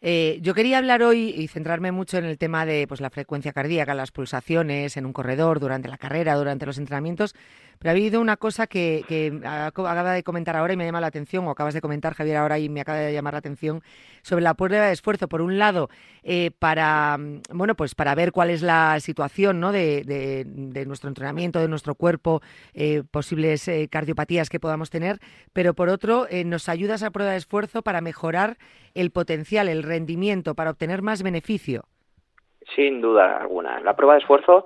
Eh, 0.00 0.38
yo 0.42 0.54
quería 0.54 0.78
hablar 0.78 1.02
hoy 1.02 1.34
y 1.36 1.48
centrarme 1.48 1.90
mucho 1.90 2.18
en 2.18 2.24
el 2.24 2.38
tema 2.38 2.64
de 2.64 2.86
pues, 2.86 3.00
la 3.00 3.10
frecuencia 3.10 3.52
cardíaca, 3.52 3.94
las 3.94 4.12
pulsaciones 4.12 4.96
en 4.96 5.06
un 5.06 5.12
corredor, 5.12 5.58
durante 5.60 5.88
la 5.88 5.98
carrera, 5.98 6.34
durante 6.36 6.66
los 6.66 6.78
entrenamientos, 6.78 7.34
pero 7.78 7.90
ha 7.90 7.92
habido 7.92 8.20
una 8.20 8.36
cosa 8.36 8.66
que, 8.66 9.04
que 9.08 9.40
acaba 9.44 10.12
de 10.12 10.22
comentar 10.22 10.56
ahora 10.56 10.72
y 10.72 10.76
me 10.76 10.84
llama 10.84 11.00
la 11.00 11.08
atención, 11.08 11.46
o 11.46 11.50
acabas 11.50 11.74
de 11.74 11.80
comentar, 11.80 12.14
Javier, 12.14 12.36
ahora 12.36 12.58
y 12.58 12.68
me 12.68 12.80
acaba 12.80 12.98
de 12.98 13.12
llamar 13.12 13.34
la 13.34 13.38
atención, 13.38 13.82
sobre 14.22 14.42
la 14.42 14.54
prueba 14.54 14.86
de 14.86 14.92
esfuerzo. 14.92 15.28
Por 15.28 15.42
un 15.42 15.58
lado, 15.58 15.88
eh, 16.22 16.50
para, 16.58 17.18
bueno, 17.52 17.76
pues 17.76 17.94
para 17.94 18.14
ver 18.14 18.32
cuál 18.32 18.50
es 18.50 18.62
la 18.62 18.98
situación 19.00 19.60
¿no? 19.60 19.72
de, 19.72 20.02
de, 20.04 20.86
nuestro 20.86 21.08
entrenamiento, 21.08 21.60
de 21.60 21.68
nuestro 21.68 21.94
cuerpo, 21.94 22.42
eh, 22.74 23.02
posibles 23.10 23.70
cardiopatías 23.90 24.48
que 24.48 24.60
podamos 24.60 24.90
tener, 24.90 25.20
pero 25.52 25.74
por 25.74 25.88
otro, 25.88 26.26
nos 26.46 26.68
ayuda 26.68 26.94
esa 26.96 27.10
prueba 27.10 27.32
de 27.32 27.38
esfuerzo 27.38 27.82
para 27.82 28.00
mejorar 28.00 28.58
el 28.94 29.10
potencial, 29.10 29.67
el 29.68 29.82
rendimiento 29.82 30.54
para 30.54 30.70
obtener 30.70 31.02
más 31.02 31.22
beneficio? 31.22 31.84
Sin 32.74 33.00
duda 33.00 33.38
alguna. 33.38 33.80
La 33.80 33.96
prueba 33.96 34.14
de 34.14 34.20
esfuerzo 34.20 34.64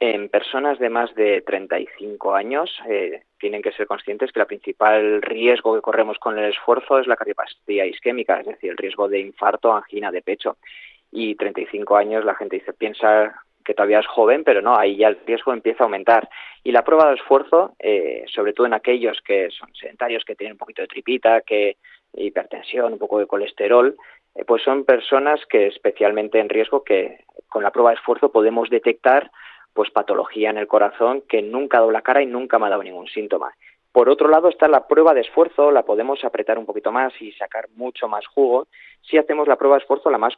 en 0.00 0.28
personas 0.28 0.78
de 0.78 0.90
más 0.90 1.14
de 1.14 1.42
35 1.42 2.34
años 2.34 2.70
eh, 2.88 3.22
tienen 3.38 3.62
que 3.62 3.72
ser 3.72 3.86
conscientes 3.86 4.32
que 4.32 4.40
el 4.40 4.46
principal 4.46 5.22
riesgo 5.22 5.74
que 5.74 5.80
corremos 5.80 6.18
con 6.18 6.38
el 6.38 6.50
esfuerzo 6.50 6.98
es 6.98 7.06
la 7.06 7.16
cardiopatía 7.16 7.86
isquémica, 7.86 8.40
es 8.40 8.46
decir, 8.46 8.70
el 8.70 8.76
riesgo 8.76 9.08
de 9.08 9.20
infarto 9.20 9.72
angina 9.72 10.10
de 10.10 10.22
pecho. 10.22 10.56
Y 11.12 11.36
35 11.36 11.96
años 11.96 12.24
la 12.24 12.34
gente 12.34 12.56
dice, 12.56 12.72
piensa 12.72 13.34
que 13.64 13.74
todavía 13.74 14.00
es 14.00 14.06
joven, 14.06 14.44
pero 14.44 14.60
no, 14.60 14.76
ahí 14.76 14.96
ya 14.96 15.08
el 15.08 15.18
riesgo 15.26 15.52
empieza 15.52 15.84
a 15.84 15.86
aumentar. 15.86 16.28
Y 16.62 16.72
la 16.72 16.84
prueba 16.84 17.08
de 17.08 17.14
esfuerzo, 17.14 17.74
eh, 17.78 18.24
sobre 18.26 18.52
todo 18.52 18.66
en 18.66 18.74
aquellos 18.74 19.20
que 19.22 19.48
son 19.50 19.72
sedentarios, 19.74 20.24
que 20.24 20.34
tienen 20.34 20.54
un 20.54 20.58
poquito 20.58 20.82
de 20.82 20.88
tripita, 20.88 21.40
que 21.40 21.76
hipertensión, 22.12 22.92
un 22.92 22.98
poco 22.98 23.18
de 23.18 23.26
colesterol, 23.26 23.96
eh, 24.34 24.44
pues 24.44 24.62
son 24.62 24.84
personas 24.84 25.40
que 25.46 25.66
especialmente 25.66 26.38
en 26.40 26.48
riesgo 26.48 26.82
que 26.84 27.24
con 27.48 27.62
la 27.62 27.70
prueba 27.70 27.90
de 27.90 27.96
esfuerzo 27.96 28.32
podemos 28.32 28.70
detectar 28.70 29.30
pues 29.72 29.90
patología 29.90 30.50
en 30.50 30.58
el 30.58 30.68
corazón 30.68 31.22
que 31.28 31.42
nunca 31.42 31.78
ha 31.78 31.80
dado 31.80 31.92
la 31.92 32.02
cara 32.02 32.22
y 32.22 32.26
nunca 32.26 32.58
me 32.58 32.66
ha 32.66 32.70
dado 32.70 32.82
ningún 32.82 33.08
síntoma. 33.08 33.54
Por 33.94 34.08
otro 34.08 34.26
lado 34.26 34.48
está 34.48 34.66
la 34.66 34.88
prueba 34.88 35.14
de 35.14 35.20
esfuerzo, 35.20 35.70
la 35.70 35.84
podemos 35.84 36.24
apretar 36.24 36.58
un 36.58 36.66
poquito 36.66 36.90
más 36.90 37.12
y 37.20 37.30
sacar 37.30 37.68
mucho 37.76 38.08
más 38.08 38.26
jugo 38.26 38.66
si 39.02 39.18
hacemos 39.18 39.46
la 39.46 39.54
prueba 39.54 39.76
de 39.76 39.82
esfuerzo 39.82 40.10
la 40.10 40.18
más, 40.18 40.34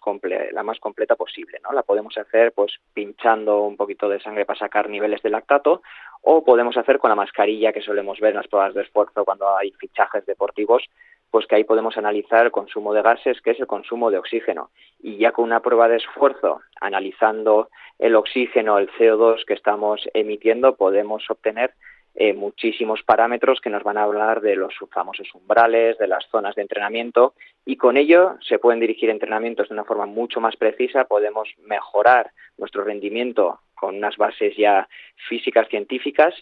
la 0.53 0.63
más 0.63 0.79
completa 0.79 1.17
posible, 1.17 1.59
¿no? 1.63 1.73
La 1.73 1.83
podemos 1.83 2.19
hacer 2.19 2.53
pues 2.53 2.75
pinchando 2.93 3.63
un 3.63 3.79
poquito 3.79 4.11
de 4.11 4.21
sangre 4.21 4.45
para 4.45 4.59
sacar 4.59 4.91
niveles 4.91 5.23
de 5.23 5.31
lactato 5.31 5.81
o 6.21 6.45
podemos 6.45 6.77
hacer 6.77 6.99
con 6.99 7.09
la 7.09 7.15
mascarilla 7.15 7.73
que 7.73 7.81
solemos 7.81 8.21
ver 8.21 8.33
en 8.33 8.37
las 8.37 8.49
pruebas 8.49 8.75
de 8.75 8.83
esfuerzo 8.83 9.25
cuando 9.25 9.57
hay 9.57 9.71
fichajes 9.73 10.27
deportivos 10.27 10.85
pues 11.31 11.47
que 11.47 11.57
ahí 11.57 11.65
podemos 11.65 11.97
analizar 11.97 12.47
el 12.47 12.53
consumo 12.53 12.95
de 12.95 13.03
gases, 13.03 13.41
que 13.41 13.51
es 13.51 13.61
el 13.61 13.67
consumo 13.67 14.11
de 14.11 14.19
oxígeno. 14.19 14.71
Y 15.01 15.19
ya 15.19 15.33
con 15.33 15.45
una 15.45 15.61
prueba 15.61 15.89
de 15.89 15.97
esfuerzo, 15.97 16.61
analizando 16.81 17.69
el 17.99 18.15
oxígeno, 18.15 18.79
el 18.79 18.91
CO2 18.93 19.45
que 19.45 19.55
estamos 19.55 20.09
emitiendo, 20.15 20.77
podemos 20.77 21.29
obtener 21.29 21.75
eh, 22.19 22.33
muchísimos 22.33 23.03
parámetros 23.03 23.61
que 23.61 23.69
nos 23.69 23.83
van 23.83 23.99
a 23.99 24.05
hablar 24.05 24.41
de 24.41 24.57
los 24.57 24.75
famosos 24.91 25.29
umbrales, 25.35 25.99
de 25.99 26.09
las 26.09 26.25
zonas 26.31 26.55
de 26.55 26.63
entrenamiento, 26.63 27.35
y 27.67 27.77
con 27.77 27.99
ello 27.99 28.37
se 28.41 28.59
pueden 28.59 28.81
dirigir 28.81 29.11
entrenamientos 29.11 29.69
de 29.69 29.75
una 29.75 29.85
forma 29.85 30.07
mucho 30.07 30.41
más 30.41 30.57
precisa, 30.57 31.05
podemos 31.05 31.49
mejorar 31.67 32.31
nuestro 32.57 32.85
rendimiento 32.85 33.61
con 33.75 33.97
unas 33.97 34.17
bases 34.17 34.57
ya 34.57 34.89
físicas 35.29 35.69
científicas 35.69 36.35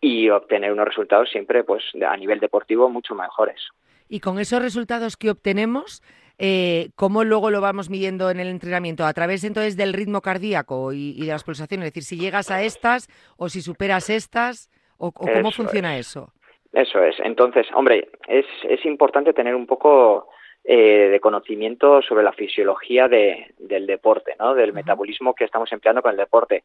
y 0.00 0.28
obtener 0.28 0.72
unos 0.72 0.88
resultados 0.88 1.30
siempre 1.30 1.62
pues 1.62 1.84
a 2.04 2.16
nivel 2.16 2.40
deportivo 2.40 2.88
mucho 2.88 3.14
mejores. 3.14 3.68
Y 4.12 4.20
con 4.20 4.38
esos 4.38 4.60
resultados 4.60 5.16
que 5.16 5.30
obtenemos, 5.30 6.02
eh, 6.38 6.90
¿cómo 6.96 7.24
luego 7.24 7.50
lo 7.50 7.62
vamos 7.62 7.88
midiendo 7.88 8.28
en 8.28 8.40
el 8.40 8.48
entrenamiento? 8.48 9.06
¿A 9.06 9.14
través 9.14 9.42
entonces 9.42 9.74
del 9.74 9.94
ritmo 9.94 10.20
cardíaco 10.20 10.92
y, 10.92 11.18
de 11.18 11.28
las 11.28 11.44
pulsaciones? 11.44 11.86
Es 11.86 11.94
decir, 11.94 12.02
si 12.02 12.18
llegas 12.18 12.50
a 12.50 12.62
estas 12.62 13.08
o 13.38 13.48
si 13.48 13.62
superas 13.62 14.10
estas 14.10 14.70
¿O, 14.98 15.12
cómo 15.12 15.50
funciona 15.50 15.96
eso? 15.96 16.30
Eso 16.74 17.02
es. 17.02 17.16
Entonces, 17.20 17.66
hombre, 17.74 18.10
es, 18.28 18.44
es 18.68 18.84
importante 18.84 19.32
tener 19.32 19.54
un 19.54 19.66
poco 19.66 20.28
eh, 20.64 21.08
de 21.10 21.18
conocimiento 21.18 22.02
sobre 22.02 22.22
la 22.22 22.32
fisiología 22.32 23.08
de, 23.08 23.52
del 23.58 23.84
deporte, 23.84 24.36
¿no? 24.38 24.54
Del 24.54 24.72
metabolismo 24.72 25.34
que 25.34 25.44
estamos 25.44 25.72
empleando 25.72 26.02
con 26.02 26.12
el 26.12 26.16
deporte. 26.16 26.62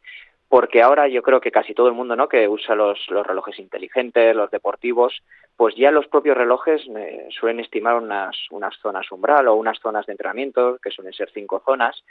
Porque 0.47 0.83
ahora 0.83 1.07
yo 1.07 1.23
creo 1.23 1.41
que 1.41 1.49
casi 1.49 1.73
todo 1.73 1.87
el 1.87 1.95
mundo, 1.95 2.15
¿no? 2.15 2.29
Que 2.29 2.47
usa 2.47 2.75
los, 2.75 2.99
los 3.09 3.25
relojes 3.25 3.57
inteligentes, 3.57 4.35
los 4.35 4.51
deportivos, 4.51 5.23
pues 5.55 5.75
ya 5.75 5.89
los 5.89 6.07
propios 6.07 6.37
relojes 6.37 6.83
eh, 6.95 7.27
suelen 7.31 7.59
estimar 7.59 7.95
unas, 7.95 8.37
unas 8.51 8.75
zonas 8.77 9.11
umbral 9.11 9.47
o 9.47 9.55
unas 9.55 9.79
zonas 9.79 10.05
de 10.05 10.13
entrenamiento, 10.13 10.77
que 10.77 10.91
suelen 10.91 11.13
ser 11.13 11.31
cinco 11.33 11.63
zonas, 11.65 12.03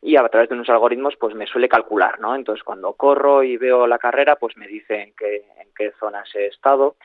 y 0.00 0.16
a 0.16 0.28
través 0.28 0.48
de 0.48 0.54
unos 0.54 0.70
algoritmos 0.70 1.14
pues 1.20 1.34
me 1.34 1.46
suele 1.46 1.68
calcular, 1.68 2.20
¿no? 2.20 2.34
Entonces 2.34 2.64
cuando 2.64 2.94
corro 2.94 3.42
y 3.42 3.58
veo 3.58 3.86
la 3.86 3.98
carrera 3.98 4.36
pues 4.36 4.56
me 4.56 4.66
dice 4.66 5.02
en 5.02 5.12
qué, 5.14 5.44
en 5.58 5.68
qué 5.76 5.92
zonas 5.98 6.28
he 6.34 6.46
estado 6.46 6.96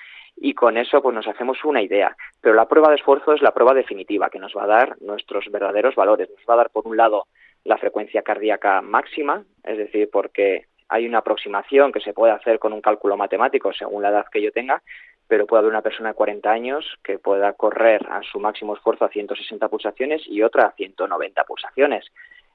y 0.42 0.54
con 0.54 0.78
eso 0.78 1.02
pues 1.02 1.14
nos 1.14 1.28
hacemos 1.28 1.64
una 1.64 1.82
idea. 1.82 2.16
Pero 2.42 2.56
la 2.56 2.68
prueba 2.68 2.90
de 2.90 2.96
esfuerzo 2.96 3.34
es 3.34 3.42
la 3.42 3.54
prueba 3.54 3.74
definitiva 3.74 4.30
que 4.30 4.40
nos 4.40 4.56
va 4.56 4.64
a 4.64 4.68
dar 4.68 5.02
nuestros 5.02 5.46
verdaderos 5.52 5.96
valores. 5.96 6.30
Nos 6.30 6.46
va 6.50 6.54
a 6.54 6.58
dar 6.58 6.70
por 6.70 6.88
un 6.88 6.98
lado 6.98 7.28
la 7.66 7.78
frecuencia 7.78 8.22
cardíaca 8.22 8.82
máxima, 8.82 9.44
es 9.64 9.78
decir, 9.78 10.10
porque 10.12 10.66
hay 10.88 11.06
una 11.06 11.20
aproximación 11.20 11.92
que 11.92 12.00
se 12.00 12.14
puede 12.14 12.34
hacer 12.34 12.58
con 12.58 12.74
un 12.74 12.82
cálculo 12.82 13.18
matemático 13.18 13.72
según 13.74 14.02
la 14.02 14.10
edad 14.10 14.26
que 14.32 14.42
yo 14.42 14.52
tenga, 14.52 14.82
pero 15.28 15.46
puede 15.46 15.60
haber 15.60 15.72
una 15.72 15.84
persona 15.84 16.10
de 16.10 16.16
40 16.16 16.50
años 16.50 16.86
que 17.04 17.20
pueda 17.20 17.54
correr 17.54 18.02
a 18.10 18.22
su 18.24 18.40
máximo 18.40 18.76
esfuerzo 18.76 19.06
a 19.06 19.10
160 19.10 19.68
pulsaciones 19.68 20.24
y 20.26 20.42
otra 20.42 20.68
a 20.68 20.72
190 20.72 21.44
pulsaciones. 21.44 22.06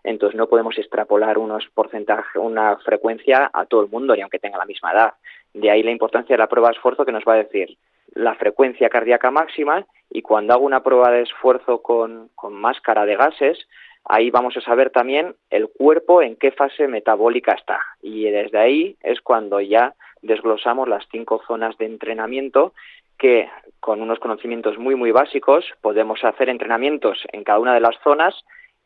Entonces 0.05 0.37
no 0.37 0.49
podemos 0.49 0.79
extrapolar 0.79 1.39
unos 1.39 1.67
porcentajes, 1.75 2.37
una 2.37 2.77
frecuencia 2.77 3.51
a 3.53 3.65
todo 3.65 3.83
el 3.83 3.91
mundo, 3.91 4.15
ni 4.15 4.21
aunque 4.21 4.39
tenga 4.39 4.59
la 4.59 4.67
misma 4.67 4.93
edad. 4.93 5.15
De 5.55 5.71
ahí 5.71 5.83
la 5.83 5.91
importancia 5.91 6.35
de 6.35 6.39
la 6.39 6.49
prueba 6.49 6.69
de 6.69 6.75
esfuerzo 6.75 7.07
que 7.07 7.13
nos 7.13 7.25
va 7.25 7.35
a 7.35 7.45
decir 7.45 7.77
la 8.15 8.35
frecuencia 8.35 8.91
cardíaca 8.91 9.31
máxima 9.31 9.87
y 10.11 10.23
cuando 10.23 10.53
hago 10.53 10.65
una 10.65 10.83
prueba 10.83 11.11
de 11.11 11.23
esfuerzo 11.23 11.83
con, 11.83 12.31
máscara 12.51 13.07
de 13.07 13.17
gases, 13.17 13.67
ahí 14.05 14.31
vamos 14.31 14.57
a 14.57 14.61
saber 14.61 14.91
también 14.91 15.35
el 15.51 15.69
cuerpo 15.69 16.23
en 16.23 16.37
qué 16.37 16.53
fase 16.53 16.87
metabólica 16.87 17.53
está. 17.53 17.81
Y 18.03 18.25
desde 18.31 18.59
ahí 18.59 18.97
es 19.01 19.21
cuando 19.23 19.61
ya 19.61 19.95
desglosamos 20.23 20.89
las 20.89 21.05
cinco 21.11 21.43
zonas 21.47 21.77
de 21.79 21.87
entrenamiento 21.87 22.75
que 23.19 23.49
con 23.81 24.03
unos 24.03 24.19
conocimientos 24.19 24.77
muy 24.79 24.97
muy 24.97 25.13
básicos 25.13 25.65
podemos 25.81 26.23
hacer 26.25 26.49
entrenamientos 26.49 27.19
en 27.33 27.45
cada 27.45 27.59
una 27.59 27.75
de 27.75 27.81
las 27.81 27.97
zonas 28.03 28.35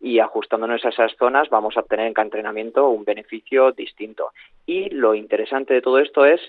y 0.01 0.21
ajustándonos 0.21 0.85
a 0.85 0.91
esas 0.91 1.17
zonas 1.17 1.49
vamos 1.49 1.77
a 1.77 1.81
obtener 1.81 2.07
en 2.07 2.15
cada 2.15 2.27
entrenamiento 2.27 2.89
un 2.89 3.05
beneficio 3.05 3.73
distinto. 3.73 4.31
Y 4.67 4.91
lo 4.91 5.15
interesante 5.15 5.75
de 5.75 5.83
todo 5.83 5.99
esto 5.99 6.25
es 6.25 6.41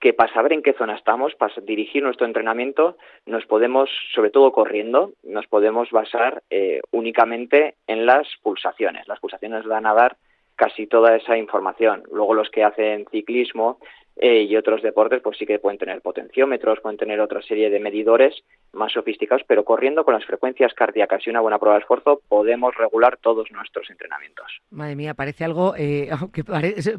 que 0.00 0.14
para 0.14 0.32
saber 0.32 0.54
en 0.54 0.62
qué 0.62 0.72
zona 0.72 0.96
estamos, 0.96 1.34
para 1.34 1.52
dirigir 1.62 2.02
nuestro 2.02 2.26
entrenamiento, 2.26 2.96
nos 3.26 3.44
podemos, 3.44 3.90
sobre 4.14 4.30
todo 4.30 4.50
corriendo, 4.50 5.12
nos 5.22 5.46
podemos 5.46 5.90
basar 5.90 6.42
eh, 6.48 6.80
únicamente 6.90 7.74
en 7.86 8.06
las 8.06 8.26
pulsaciones. 8.42 9.06
Las 9.08 9.20
pulsaciones 9.20 9.66
van 9.66 9.84
a 9.84 9.94
dar 9.94 10.16
casi 10.56 10.86
toda 10.86 11.16
esa 11.16 11.36
información. 11.36 12.02
Luego 12.10 12.34
los 12.34 12.50
que 12.50 12.64
hacen 12.64 13.06
ciclismo 13.10 13.78
eh, 14.16 14.42
y 14.42 14.56
otros 14.56 14.82
deportes 14.82 15.22
pues 15.22 15.38
sí 15.38 15.46
que 15.46 15.58
pueden 15.58 15.78
tener 15.78 16.02
potenciómetros, 16.02 16.80
pueden 16.80 16.98
tener 16.98 17.20
otra 17.20 17.40
serie 17.42 17.70
de 17.70 17.80
medidores 17.80 18.42
más 18.72 18.92
sofisticados, 18.92 19.42
pero 19.46 19.64
corriendo 19.64 20.04
con 20.04 20.14
las 20.14 20.24
frecuencias 20.24 20.72
cardíacas 20.74 21.26
y 21.26 21.30
una 21.30 21.40
buena 21.40 21.58
prueba 21.58 21.76
de 21.76 21.82
esfuerzo 21.82 22.20
podemos 22.28 22.74
regular 22.76 23.16
todos 23.18 23.50
nuestros 23.50 23.90
entrenamientos. 23.90 24.60
Madre 24.70 24.96
mía, 24.96 25.14
parece 25.14 25.44
algo 25.44 25.74
eh, 25.76 26.10
parece, 26.46 26.98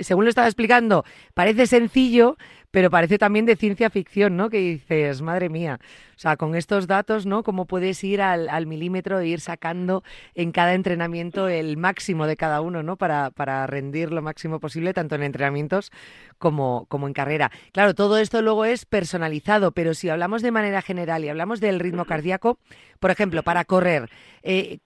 según 0.00 0.24
lo 0.24 0.28
estaba 0.28 0.46
explicando, 0.46 1.04
parece 1.34 1.66
sencillo, 1.66 2.36
pero 2.70 2.90
parece 2.90 3.16
también 3.16 3.46
de 3.46 3.56
ciencia 3.56 3.88
ficción, 3.88 4.36
¿no? 4.36 4.50
Que 4.50 4.58
dices, 4.58 5.22
madre 5.22 5.48
mía, 5.48 5.78
o 5.80 6.18
sea, 6.18 6.36
con 6.36 6.54
estos 6.54 6.86
datos, 6.86 7.24
¿no? 7.24 7.42
Cómo 7.42 7.64
puedes 7.64 8.02
ir 8.04 8.20
al, 8.20 8.66
milímetro 8.66 9.18
e 9.20 9.28
ir 9.28 9.40
sacando 9.40 10.02
en 10.34 10.52
cada 10.52 10.74
entrenamiento 10.74 11.48
el 11.48 11.78
máximo 11.78 12.26
de 12.26 12.36
cada 12.36 12.60
uno, 12.60 12.82
¿no? 12.82 12.96
Para, 12.96 13.30
para 13.30 13.66
rendir 13.66 14.12
lo 14.12 14.20
máximo 14.20 14.60
posible, 14.60 14.92
tanto 14.92 15.14
en 15.14 15.22
entrenamientos 15.22 15.90
como, 16.38 16.84
como 16.88 17.06
en 17.06 17.14
carrera. 17.14 17.50
Claro, 17.72 17.94
todo 17.94 18.18
esto 18.18 18.42
luego 18.42 18.66
es 18.66 18.84
personalizado, 18.84 19.72
pero 19.72 19.94
si 19.94 20.10
hablamos 20.10 20.42
de 20.42 20.50
manera 20.50 20.82
general 20.82 21.05
y 21.24 21.28
hablamos 21.28 21.60
del 21.60 21.80
ritmo 21.80 22.04
cardíaco, 22.04 22.58
por 23.00 23.10
ejemplo, 23.10 23.42
para 23.42 23.64
correr, 23.64 24.08
eh, 24.42 24.78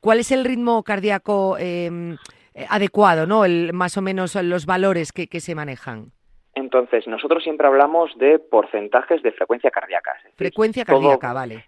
¿cuál 0.00 0.20
es 0.20 0.32
el 0.32 0.44
ritmo 0.44 0.82
cardíaco 0.82 1.56
em, 1.58 2.16
adecuado, 2.68 3.26
¿no? 3.26 3.44
El, 3.44 3.72
más 3.72 3.96
o 3.96 4.02
menos 4.02 4.34
los 4.34 4.66
valores 4.66 5.12
que 5.12 5.40
se 5.40 5.54
manejan. 5.54 6.12
Entonces, 6.54 7.06
nosotros 7.06 7.42
siempre 7.42 7.66
hablamos 7.66 8.16
de 8.18 8.38
porcentajes 8.38 9.22
de 9.22 9.32
frecuencia 9.32 9.70
cardíaca. 9.70 10.12
frecuencia 10.36 10.84
cardíaca, 10.84 11.32
vale. 11.32 11.64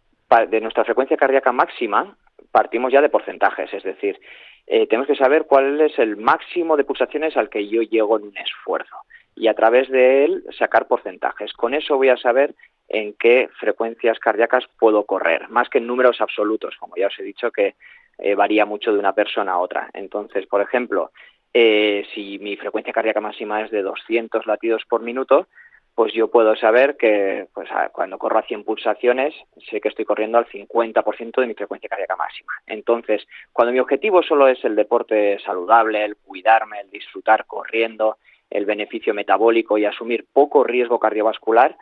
De 0.49 0.61
nuestra 0.61 0.85
frecuencia 0.85 1.17
cardíaca 1.17 1.53
máxima 1.53 2.17
partimos 2.51 2.93
ya 2.93 3.01
de 3.01 3.09
porcentajes, 3.09 3.73
es 3.73 3.83
decir, 3.83 4.19
eh, 4.67 4.87
tenemos 4.87 5.07
que 5.07 5.17
saber 5.17 5.47
cuál 5.47 5.81
es 5.81 5.99
el 5.99 6.17
máximo 6.17 6.77
de 6.77 6.85
pulsaciones 6.85 7.37
al 7.37 7.49
que 7.49 7.69
yo 7.69 7.83
llego 7.83 8.19
en 8.19 8.25
un 8.25 8.37
esfuerzo 8.37 8.97
y 9.35 9.49
a 9.49 9.55
través 9.55 9.89
de 9.91 10.25
él 10.25 10.45
sacar 10.59 10.87
porcentajes. 10.87 11.53
Con 11.53 11.75
eso 11.75 11.97
voy 11.97 12.09
a 12.09 12.17
saber 12.17 12.55
en 12.89 13.15
qué 13.15 13.49
frecuencias 13.59 14.19
cardíacas 14.19 14.65
puedo 14.79 15.05
correr, 15.05 15.49
más 15.49 15.69
que 15.69 15.79
en 15.79 15.87
números 15.87 16.21
absolutos, 16.21 16.77
como 16.79 16.97
ya 16.97 17.09
os 17.09 17.19
he 17.19 17.23
dicho 17.23 17.51
que 17.51 17.75
eh, 18.19 18.35
varía 18.35 18.67
mucho 18.67 18.93
de 18.93 18.99
una 18.99 19.13
persona 19.13 19.53
a 19.53 19.59
otra. 19.59 19.91
Entonces, 19.95 20.47
por 20.47 20.61
ejemplo, 20.61 21.11
eh, 21.53 22.07
si 22.15 22.39
mi 22.39 22.57
frecuencia 22.57 22.93
cardíaca 22.93 23.21
máxima 23.21 23.63
es 23.63 23.71
de 23.71 23.83
200 23.83 24.47
latidos 24.47 24.83
por 24.89 25.03
minuto, 25.03 25.49
pues 25.95 26.13
yo 26.13 26.29
puedo 26.29 26.57
saber 26.57 26.97
que 26.97 27.47
pues, 27.55 27.69
cuando 27.93 28.19
corro 28.19 28.39
a 28.39 28.43
100 28.43 28.65
pulsaciones, 28.65 29.35
sé 29.71 29.81
que 29.81 29.89
estoy 29.89 30.05
corriendo 30.05 30.39
al 30.39 30.47
50% 30.47 31.41
de 31.41 31.47
mi 31.47 31.55
frecuencia 31.55 31.89
cardíaca 31.89 32.17
máxima. 32.17 32.53
Entonces, 32.67 33.27
cuando 33.53 33.73
mi 33.73 33.79
objetivo 33.79 34.23
solo 34.23 34.49
es 34.49 34.65
el 34.65 34.75
deporte 34.75 35.39
saludable, 35.45 36.05
el 36.05 36.17
cuidarme, 36.17 36.81
el 36.81 36.91
disfrutar 36.91 37.47
corriendo, 37.47 38.19
el 38.51 38.67
beneficio 38.67 39.15
metabólico 39.15 39.79
y 39.79 39.85
asumir 39.85 40.27
poco 40.33 40.65
riesgo 40.65 40.99
cardiovascular, 40.99 41.77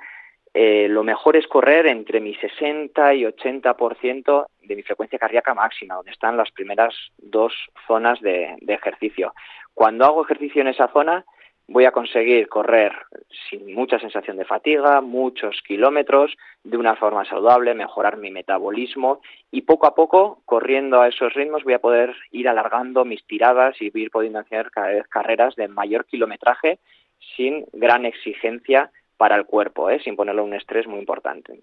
eh, 0.54 0.86
lo 0.88 1.02
mejor 1.02 1.36
es 1.36 1.46
correr 1.46 1.86
entre 1.86 2.20
mi 2.20 2.34
60 2.34 3.14
y 3.14 3.24
80% 3.24 4.46
de 4.62 4.76
mi 4.76 4.82
frecuencia 4.82 5.18
cardíaca 5.18 5.54
máxima, 5.54 5.94
donde 5.96 6.10
están 6.10 6.36
las 6.36 6.50
primeras 6.50 6.94
dos 7.18 7.54
zonas 7.86 8.20
de 8.20 8.56
ejercicio. 8.66 9.32
Cuando 9.74 10.04
hago 10.04 10.24
ejercicio 10.24 10.60
en 10.60 10.68
esa 10.68 10.88
zona, 10.88 11.24
voy 11.68 11.84
a 11.84 11.92
conseguir 11.92 12.48
correr 12.48 12.92
sin 13.48 13.74
mucha 13.74 13.98
sensación 13.98 14.36
de 14.36 14.44
fatiga, 14.44 15.00
muchos 15.00 15.62
kilómetros, 15.66 16.36
de 16.64 16.76
una 16.76 16.96
forma 16.96 17.24
saludable, 17.24 17.74
mejorar 17.74 18.16
mi 18.16 18.30
metabolismo 18.30 19.20
y 19.50 19.62
poco 19.62 19.86
a 19.86 19.94
poco, 19.94 20.42
corriendo 20.44 21.00
a 21.00 21.08
esos 21.08 21.32
ritmos, 21.34 21.64
voy 21.64 21.74
a 21.74 21.80
poder 21.80 22.14
ir 22.30 22.48
alargando 22.48 23.04
mis 23.04 23.24
tiradas 23.26 23.80
y 23.80 23.90
ir 23.94 24.10
pudiendo 24.10 24.40
hacer 24.40 24.70
cada 24.70 24.88
vez 24.88 25.06
carreras 25.08 25.56
de 25.56 25.68
mayor 25.68 26.04
kilometraje 26.06 26.78
sin 27.36 27.64
gran 27.72 28.04
exigencia 28.04 28.90
para 29.16 29.36
el 29.36 29.46
cuerpo, 29.46 29.90
¿eh? 29.90 30.00
sin 30.02 30.16
ponerle 30.16 30.42
un 30.42 30.54
estrés 30.54 30.86
muy 30.86 30.98
importante. 30.98 31.60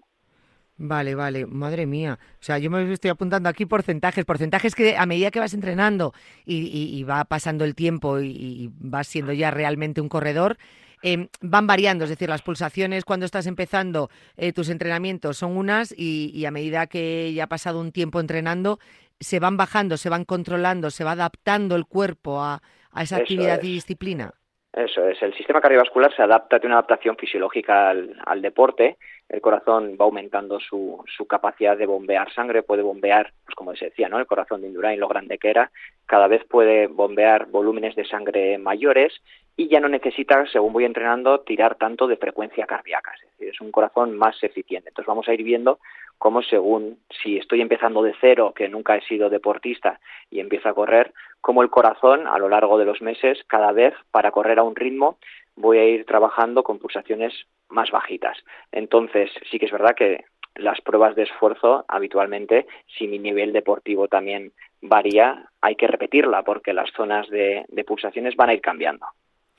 Vale, 0.82 1.14
vale, 1.14 1.44
madre 1.44 1.84
mía. 1.84 2.18
O 2.40 2.42
sea, 2.42 2.56
yo 2.56 2.70
me 2.70 2.90
estoy 2.90 3.10
apuntando 3.10 3.50
aquí 3.50 3.66
porcentajes, 3.66 4.24
porcentajes 4.24 4.74
que 4.74 4.96
a 4.96 5.04
medida 5.04 5.30
que 5.30 5.38
vas 5.38 5.52
entrenando 5.52 6.14
y, 6.46 7.02
va 7.04 7.26
pasando 7.26 7.66
el 7.66 7.74
tiempo 7.74 8.18
y, 8.18 8.70
vas 8.78 9.06
siendo 9.06 9.34
ya 9.34 9.50
realmente 9.50 10.00
un 10.00 10.08
corredor, 10.08 10.56
em, 11.02 11.28
van 11.42 11.66
variando. 11.66 12.04
Es 12.04 12.10
decir, 12.10 12.30
las 12.30 12.40
pulsaciones 12.40 13.04
cuando 13.04 13.26
estás 13.26 13.46
empezando 13.46 14.08
eh, 14.38 14.54
tus 14.54 14.70
entrenamientos 14.70 15.36
son 15.36 15.54
unas 15.54 15.92
y, 15.94 16.46
a 16.46 16.50
medida 16.50 16.86
que 16.86 17.30
ya 17.34 17.44
ha 17.44 17.48
pasado 17.48 17.78
un 17.78 17.92
tiempo 17.92 18.18
entrenando, 18.18 18.78
se 19.20 19.38
van 19.38 19.58
bajando, 19.58 19.98
se 19.98 20.08
van 20.08 20.24
controlando, 20.24 20.90
se 20.90 21.04
va 21.04 21.12
adaptando 21.12 21.76
el 21.76 21.84
cuerpo 21.84 22.40
a, 22.42 22.62
esa 22.96 23.16
actividad 23.16 23.62
y 23.62 23.74
disciplina. 23.74 24.32
Eso 24.72 25.06
es, 25.08 25.20
el 25.22 25.34
sistema 25.34 25.60
cardiovascular 25.60 26.14
se 26.14 26.22
adapta, 26.22 26.60
tiene 26.60 26.74
una 26.74 26.78
adaptación 26.78 27.16
fisiológica 27.16 27.90
al 27.90 28.42
deporte 28.42 28.96
el 29.30 29.40
corazón 29.40 29.96
va 29.98 30.06
aumentando 30.06 30.58
su, 30.58 31.04
su, 31.16 31.24
capacidad 31.26 31.76
de 31.76 31.86
bombear 31.86 32.32
sangre, 32.32 32.64
puede 32.64 32.82
bombear, 32.82 33.32
pues 33.44 33.54
como 33.54 33.76
se 33.76 33.86
decía, 33.86 34.08
¿no? 34.08 34.18
El 34.18 34.26
corazón 34.26 34.60
de 34.60 34.66
Indurain, 34.66 34.98
lo 34.98 35.06
grande 35.06 35.38
que 35.38 35.50
era, 35.50 35.70
cada 36.04 36.26
vez 36.26 36.44
puede 36.46 36.88
bombear 36.88 37.46
volúmenes 37.46 37.94
de 37.94 38.04
sangre 38.04 38.58
mayores 38.58 39.12
y 39.60 39.68
ya 39.68 39.78
no 39.78 39.90
necesita, 39.90 40.46
según 40.46 40.72
voy 40.72 40.86
entrenando, 40.86 41.40
tirar 41.40 41.74
tanto 41.74 42.06
de 42.06 42.16
frecuencia 42.16 42.64
cardíaca. 42.64 43.12
Es 43.12 43.30
decir, 43.32 43.48
es 43.48 43.60
un 43.60 43.70
corazón 43.70 44.16
más 44.16 44.42
eficiente. 44.42 44.88
Entonces 44.88 45.06
vamos 45.06 45.28
a 45.28 45.34
ir 45.34 45.42
viendo 45.42 45.80
cómo 46.16 46.40
según, 46.40 46.98
si 47.10 47.36
estoy 47.36 47.60
empezando 47.60 48.02
de 48.02 48.14
cero, 48.22 48.54
que 48.56 48.70
nunca 48.70 48.96
he 48.96 49.02
sido 49.02 49.28
deportista, 49.28 50.00
y 50.30 50.40
empiezo 50.40 50.70
a 50.70 50.74
correr, 50.74 51.12
cómo 51.42 51.62
el 51.62 51.68
corazón 51.68 52.26
a 52.26 52.38
lo 52.38 52.48
largo 52.48 52.78
de 52.78 52.86
los 52.86 53.02
meses, 53.02 53.44
cada 53.48 53.70
vez 53.72 53.92
para 54.10 54.30
correr 54.30 54.58
a 54.58 54.62
un 54.62 54.74
ritmo, 54.74 55.18
voy 55.56 55.76
a 55.76 55.84
ir 55.84 56.06
trabajando 56.06 56.62
con 56.62 56.78
pulsaciones 56.78 57.34
más 57.68 57.90
bajitas. 57.90 58.38
Entonces, 58.72 59.30
sí 59.50 59.58
que 59.58 59.66
es 59.66 59.72
verdad 59.72 59.94
que 59.94 60.24
las 60.54 60.80
pruebas 60.80 61.14
de 61.16 61.24
esfuerzo 61.24 61.84
habitualmente, 61.86 62.66
si 62.98 63.06
mi 63.06 63.18
nivel 63.18 63.52
deportivo 63.52 64.08
también 64.08 64.52
varía, 64.80 65.50
hay 65.60 65.76
que 65.76 65.86
repetirla 65.86 66.42
porque 66.44 66.72
las 66.72 66.90
zonas 66.92 67.28
de, 67.28 67.66
pulsaciones 67.86 68.36
van 68.36 68.50
a 68.50 68.54
ir 68.54 68.60
cambiando. 68.60 69.06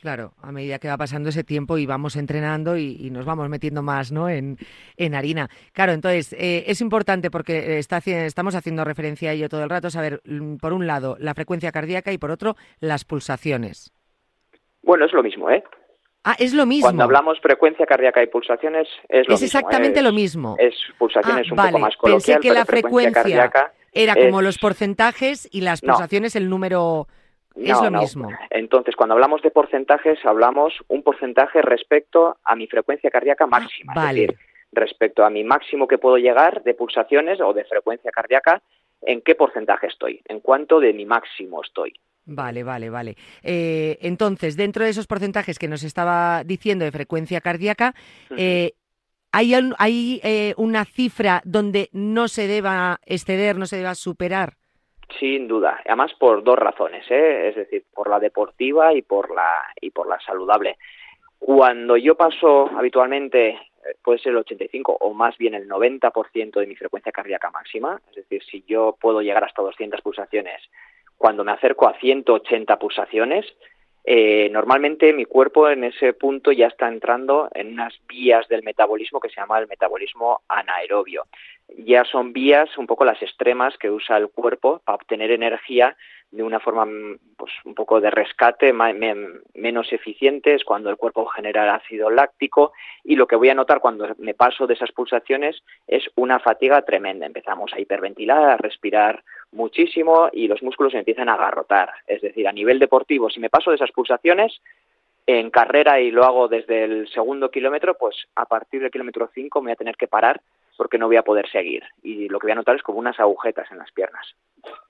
Claro, 0.02 0.34
a 0.42 0.52
medida 0.52 0.80
que 0.80 0.88
va 0.88 0.98
pasando 0.98 1.30
ese 1.30 1.44
tiempo 1.44 1.78
y 1.78 1.86
vamos 1.86 2.16
entrenando 2.16 2.76
y, 2.76 3.12
nos 3.12 3.24
vamos 3.24 3.48
metiendo 3.50 3.84
más 3.84 4.12
¿no? 4.12 4.30
en, 4.30 4.58
harina. 5.14 5.48
Claro, 5.74 5.92
entonces 5.92 6.34
eh, 6.34 6.64
es 6.66 6.82
importante 6.82 7.30
porque 7.30 7.78
está, 7.78 8.00
estamos 8.04 8.56
haciendo 8.56 8.84
referencia 8.84 9.30
a 9.30 9.34
ello 9.34 9.48
todo 9.48 9.64
el 9.64 9.70
rato, 9.70 9.92
saber, 9.92 10.22
mm, 10.26 10.56
por 10.56 10.74
un 10.74 10.88
lado, 10.88 11.18
la 11.20 11.36
frecuencia 11.36 11.72
cardíaca 11.72 12.12
y 12.12 12.18
por 12.18 12.32
otro, 12.32 12.56
las 12.80 13.06
pulsaciones. 13.06 13.94
Bueno, 14.82 15.06
es 15.06 15.14
lo 15.14 15.22
mismo, 15.22 15.52
¿eh? 15.52 15.64
Ah, 16.24 16.36
es 16.40 16.56
lo 16.56 16.66
mismo. 16.66 16.88
Cuando 16.88 17.04
hablamos 17.04 17.40
frecuencia 17.40 17.86
cardíaca 17.86 18.24
y 18.24 18.28
pulsaciones, 18.28 18.88
es 19.08 19.28
lo 19.28 19.36
es 19.36 19.44
exactamente 19.44 20.02
lo 20.02 20.12
mismo. 20.12 20.56
Es 20.58 20.76
pulsaciones 20.98 21.46
ah, 21.50 21.54
un 21.54 21.58
poco 21.58 21.80
más 21.80 21.96
coloquial, 21.96 22.40
Pensé 22.40 22.48
que 22.48 22.54
la 22.54 22.66
frecuencia, 22.66 23.52
era 23.92 24.16
como 24.16 24.42
los 24.42 24.58
porcentajes 24.58 25.48
y 25.52 25.62
las 25.62 25.82
pulsaciones 25.82 26.36
el 26.36 26.50
número 26.50 27.08
es 27.56 27.82
lo 27.82 27.92
mismo. 27.92 28.30
Entonces, 28.50 28.96
cuando 28.96 29.14
hablamos 29.14 29.42
de 29.42 29.52
porcentajes, 29.52 30.20
hablamos 30.26 30.74
un 30.88 31.04
porcentaje 31.04 31.62
respecto 31.62 32.38
a 32.44 32.56
mi 32.56 32.68
frecuencia 32.68 33.10
cardíaca 33.10 33.48
máxima. 33.48 33.94
vale. 33.94 34.22
Es 34.24 34.28
decir, 34.30 34.52
respecto 34.72 35.26
a 35.26 35.30
mi 35.30 35.44
máximo 35.44 35.88
que 35.88 35.98
puedo 35.98 36.18
llegar 36.18 36.64
de 36.64 36.74
pulsaciones 36.74 37.42
o 37.42 37.54
de 37.54 37.66
frecuencia 37.66 38.12
cardíaca, 38.12 38.62
¿en 39.02 39.22
qué 39.22 39.36
porcentaje 39.36 39.88
estoy? 39.88 40.22
¿En 40.26 40.40
cuánto 40.40 40.80
de 40.80 40.94
mi 40.94 41.06
máximo 41.06 41.62
estoy? 41.62 41.94
Vale, 42.26 42.64
vale, 42.64 42.90
vale. 42.90 43.18
Eh, 43.44 43.98
entonces, 44.02 44.56
dentro 44.56 44.84
de 44.84 44.92
esos 44.92 45.08
porcentajes 45.08 45.60
que 45.60 45.68
nos 45.68 45.84
estaba 45.84 46.44
diciendo 46.44 46.86
de 46.86 46.92
frecuencia 46.92 47.42
cardíaca, 47.42 47.94
eh, 48.38 48.74
¿hay, 49.32 49.54
hay 49.78 50.22
eh, 50.24 50.54
una 50.58 50.86
cifra 50.86 51.42
donde 51.44 51.90
no 51.92 52.28
se 52.28 52.48
deba 52.48 53.00
exceder, 53.06 53.58
no 53.58 53.66
se 53.66 53.78
deba 53.78 53.96
superar? 53.96 54.54
Sin 55.20 55.48
duda, 55.48 55.82
además 55.86 56.14
por 56.18 56.44
dos 56.44 56.58
razones, 56.58 57.06
¿eh? 57.10 57.50
es 57.50 57.56
decir, 57.56 57.84
por 57.94 58.10
la 58.10 58.20
deportiva 58.20 58.94
y 58.94 59.02
por 59.02 59.34
la 59.34 59.50
y 59.80 59.92
por 59.92 60.08
la 60.08 60.20
saludable. 60.20 60.78
Cuando 61.38 61.98
yo 61.98 62.16
paso 62.16 62.70
habitualmente 62.78 63.50
eh, 63.50 63.60
puede 64.04 64.20
ser 64.20 64.32
el 64.32 64.38
85 64.38 64.98
o 65.00 65.14
más 65.14 65.38
bien 65.38 65.54
el 65.54 65.68
90% 65.68 66.60
de 66.60 66.68
mi 66.68 66.76
frecuencia 66.76 67.12
cardíaca 67.12 67.50
máxima, 67.50 68.00
es 68.10 68.16
decir, 68.16 68.44
si 68.44 68.64
yo 68.68 68.96
puedo 69.00 69.22
llegar 69.22 69.44
hasta 69.44 69.62
200 69.62 70.02
pulsaciones, 70.02 70.62
cuando 71.18 71.44
me 71.44 71.52
acerco 71.52 71.88
a 71.88 72.00
180 72.00 72.78
pulsaciones, 72.80 73.46
eh, 74.04 74.50
normalmente 74.52 75.14
mi 75.14 75.26
cuerpo 75.26 75.70
en 75.70 75.84
ese 75.84 76.14
punto 76.14 76.52
ya 76.52 76.68
está 76.68 76.88
entrando 76.88 77.50
en 77.54 77.74
unas 77.74 77.94
vías 78.08 78.48
del 78.48 78.64
metabolismo 78.64 79.20
que 79.20 79.30
se 79.30 79.36
llama 79.40 79.60
el 79.60 79.68
metabolismo 79.68 80.42
anaerobio. 80.48 81.26
Ya 81.78 82.04
son 82.06 82.34
vías 82.34 82.78
un 82.78 82.88
poco 82.88 83.06
las 83.06 83.22
extremas 83.22 83.78
que 83.78 83.90
usa 83.90 84.18
el 84.18 84.30
cuerpo 84.30 84.82
para 84.84 84.96
obtener 84.96 85.32
energía 85.32 85.96
de 86.32 86.44
una 86.44 86.60
forma 86.60 86.86
mm, 86.86 87.20
pues, 87.38 87.52
un 87.66 87.76
poco 87.76 88.00
de 88.00 88.10
rescate 88.10 88.74
menos 88.74 89.92
eficiente 89.92 90.54
es 90.54 90.64
cuando 90.64 90.90
el 90.90 90.98
cuerpo 90.98 91.26
genera 91.26 91.76
ácido 91.76 92.10
láctico 92.10 92.72
y 93.04 93.16
lo 93.16 93.28
que 93.28 93.36
voy 93.36 93.50
a 93.50 93.56
notar 93.56 93.80
cuando 93.82 94.08
me 94.18 94.34
paso 94.34 94.66
de 94.66 94.74
esas 94.74 94.92
pulsaciones 94.92 95.62
es 95.88 96.10
una 96.16 96.40
fatiga 96.40 96.82
tremenda. 96.84 97.26
Empezamos 97.26 97.74
a 97.74 97.80
hiperventilar, 97.80 98.50
a 98.50 98.58
respirar 98.58 99.24
muchísimo 99.52 100.30
y 100.32 100.48
los 100.48 100.64
músculos 100.64 100.94
empiezan 100.94 101.28
a 101.28 101.34
agarrotar. 101.34 101.92
Es 102.08 102.22
decir, 102.22 102.48
a 102.48 102.54
nivel 102.54 102.80
deportivo, 102.80 103.30
si 103.30 103.40
me 103.40 103.50
paso 103.50 103.70
de 103.70 103.76
esas 103.76 103.92
pulsaciones, 103.92 104.62
en 105.28 105.52
carrera 105.52 106.00
y 106.00 106.12
lo 106.12 106.24
hago 106.24 106.48
desde 106.48 106.84
el 106.84 107.08
segundo 107.10 107.52
kilómetro, 107.52 107.96
pues 107.98 108.16
a 108.36 108.46
partir 108.46 108.82
del 108.82 108.92
kilómetro 108.92 109.30
5 109.34 109.62
me 109.62 109.66
voy 109.66 109.74
a 109.74 109.76
tener 109.76 109.96
que 109.96 110.08
parar 110.08 110.42
porque 110.82 110.98
no 110.98 111.06
voy 111.06 111.18
a 111.18 111.22
poder 111.22 111.48
seguir. 111.48 111.84
Y 112.02 112.28
lo 112.28 112.40
que 112.40 112.48
voy 112.48 112.54
a 112.54 112.56
notar 112.56 112.76
es 112.76 112.82
como 112.82 112.98
unas 112.98 113.20
agujetas 113.20 113.72
en 113.72 113.78
las 113.78 113.92
piernas. 113.92 114.34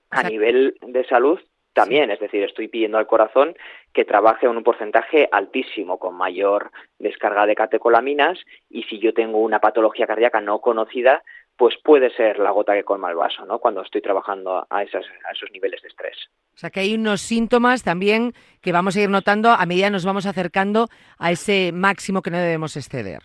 A 0.08 0.22
nivel 0.22 0.74
de 0.80 1.04
salud, 1.04 1.38
también, 1.74 2.10
es 2.10 2.18
decir, 2.18 2.42
estoy 2.42 2.68
pidiendo 2.68 2.96
al 2.96 3.06
corazón 3.06 3.54
que 3.92 4.06
trabaje 4.06 4.46
en 4.46 4.56
un 4.56 4.64
porcentaje 4.64 5.28
altísimo, 5.30 5.98
con 5.98 6.14
mayor 6.14 6.70
descarga 6.98 7.44
de 7.44 7.54
catecolaminas, 7.54 8.38
y 8.70 8.84
si 8.84 9.00
yo 9.00 9.12
tengo 9.12 9.42
una 9.42 9.58
patología 9.58 10.06
cardíaca 10.06 10.40
no 10.40 10.60
conocida, 10.60 11.22
pues 11.58 11.74
puede 11.84 12.08
ser 12.16 12.38
la 12.38 12.52
gota 12.52 12.72
que 12.72 12.84
colma 12.84 13.10
el 13.10 13.16
vaso, 13.16 13.44
¿no? 13.44 13.58
Cuando 13.58 13.82
estoy 13.82 14.00
trabajando 14.00 14.66
a, 14.70 14.82
esos 14.82 15.04
niveles 15.52 15.82
de 15.82 15.88
estrés. 15.88 16.16
O 16.54 16.58
sea 16.58 16.70
que 16.70 16.80
hay 16.80 16.94
unos 16.94 17.20
síntomas 17.20 17.82
también 17.82 18.32
que 18.62 18.72
vamos 18.72 18.96
a 18.96 19.00
ir 19.02 19.10
notando 19.10 19.50
a 19.50 19.66
medida 19.66 19.88
que 19.88 19.92
nos 19.92 20.06
vamos 20.06 20.24
acercando 20.24 20.88
a 21.18 21.32
ese 21.32 21.70
máximo 21.72 22.22
que 22.22 22.30
no 22.30 22.38
debemos 22.38 22.76
exceder. 22.76 23.22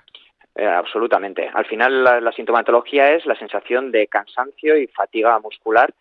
Eh, 0.58 0.66
absolutamente. 0.66 1.48
Al 1.54 1.66
final 1.66 2.04
la, 2.04 2.32
sintomatología 2.32 3.14
es 3.14 3.28
la 3.28 3.36
sensación 3.36 3.92
de 3.92 4.08
cansancio 4.08 4.76
y 4.76 4.88
fatiga 4.88 5.38
muscular 5.38 5.94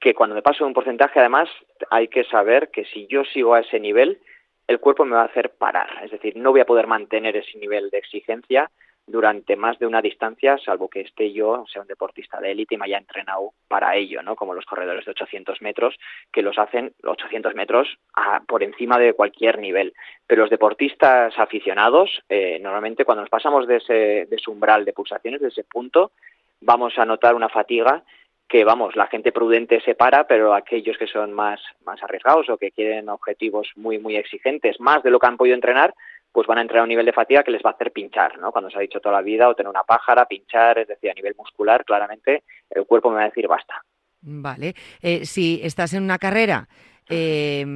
que 0.00 0.12
cuando 0.12 0.34
me 0.34 0.42
paso 0.42 0.66
un 0.66 0.74
porcentaje, 0.74 1.20
además, 1.20 1.48
hay 1.88 2.08
que 2.08 2.24
saber 2.24 2.70
que 2.70 2.84
si 2.84 3.06
yo 3.06 3.22
sigo 3.24 3.54
a 3.54 3.60
ese 3.60 3.78
nivel, 3.78 4.18
el 4.66 4.80
cuerpo 4.80 5.04
me 5.04 5.14
va 5.14 5.22
a 5.22 5.26
hacer 5.26 5.50
parar. 5.50 5.88
Es 6.02 6.10
decir, 6.10 6.36
no 6.36 6.50
voy 6.50 6.60
a 6.60 6.66
poder 6.66 6.88
mantener 6.88 7.36
ese 7.36 7.56
nivel 7.58 7.90
de 7.90 7.98
exigencia 7.98 8.72
durante 9.06 9.56
más 9.56 9.78
de 9.78 9.86
una 9.86 10.00
distancia, 10.00 10.58
salvo 10.58 10.88
que 10.88 11.00
esté 11.00 11.32
yo, 11.32 11.64
sea 11.72 11.82
un 11.82 11.88
deportista 11.88 12.40
de 12.40 12.52
élite 12.52 12.74
y 12.74 12.78
me 12.78 12.84
haya 12.84 12.98
entrenado 12.98 13.52
para 13.68 13.96
ello, 13.96 14.22
¿no? 14.22 14.36
Como 14.36 14.54
los 14.54 14.64
corredores 14.64 15.04
de 15.04 15.10
800 15.10 15.60
metros, 15.60 15.98
que 16.32 16.42
los 16.42 16.58
hacen 16.58 16.92
800 17.02 17.54
metros 17.54 17.98
por 18.46 18.62
encima 18.62 18.98
de 18.98 19.12
cualquier 19.14 19.58
nivel. 19.58 19.92
Pero 20.26 20.42
los 20.42 20.50
deportistas 20.50 21.36
aficionados, 21.38 22.22
eh, 22.28 22.58
normalmente 22.60 23.04
cuando 23.04 23.22
nos 23.22 23.30
pasamos 23.30 23.66
de 23.66 23.76
ese, 23.76 23.94
de 24.26 24.36
ese 24.36 24.50
umbral 24.50 24.84
de 24.84 24.92
pulsaciones, 24.92 25.40
de 25.40 25.48
ese 25.48 25.64
punto, 25.64 26.12
vamos 26.60 26.96
a 26.96 27.04
notar 27.04 27.34
una 27.34 27.48
fatiga 27.48 28.04
que 28.52 28.64
vamos, 28.64 28.96
la 28.96 29.06
gente 29.06 29.32
prudente 29.32 29.80
se 29.80 29.94
para, 29.94 30.26
pero 30.26 30.52
aquellos 30.52 30.98
que 30.98 31.06
son 31.06 31.32
más, 31.32 31.58
más 31.86 32.02
arriesgados 32.02 32.50
o 32.50 32.58
que 32.58 32.70
quieren 32.70 33.08
objetivos 33.08 33.70
muy, 33.76 33.98
muy 33.98 34.16
exigentes, 34.16 34.78
más 34.78 35.02
de 35.02 35.10
lo 35.10 35.18
que 35.18 35.26
han 35.26 35.38
podido 35.38 35.54
entrenar, 35.54 35.94
pues 36.32 36.46
van 36.46 36.58
a 36.58 36.62
entrar 36.62 36.80
a 36.80 36.82
un 36.82 36.88
nivel 36.88 37.06
de 37.06 37.12
fatiga 37.12 37.42
que 37.42 37.50
les 37.50 37.62
va 37.62 37.70
a 37.70 37.72
hacer 37.74 37.92
pinchar, 37.92 38.38
¿no? 38.38 38.50
Cuando 38.50 38.70
se 38.70 38.78
ha 38.78 38.80
dicho 38.80 39.00
toda 39.00 39.16
la 39.16 39.22
vida, 39.22 39.48
o 39.48 39.54
tener 39.54 39.68
una 39.68 39.84
pájara, 39.84 40.26
pinchar, 40.26 40.78
es 40.78 40.88
decir, 40.88 41.10
a 41.10 41.14
nivel 41.14 41.34
muscular, 41.36 41.84
claramente 41.84 42.44
el 42.70 42.86
cuerpo 42.86 43.10
me 43.10 43.16
va 43.16 43.22
a 43.22 43.26
decir 43.26 43.46
basta. 43.46 43.84
Vale. 44.22 44.74
Eh, 45.02 45.26
si 45.26 45.60
estás 45.62 45.92
en 45.94 46.04
una 46.04 46.18
carrera, 46.18 46.68
eh, 47.08 47.66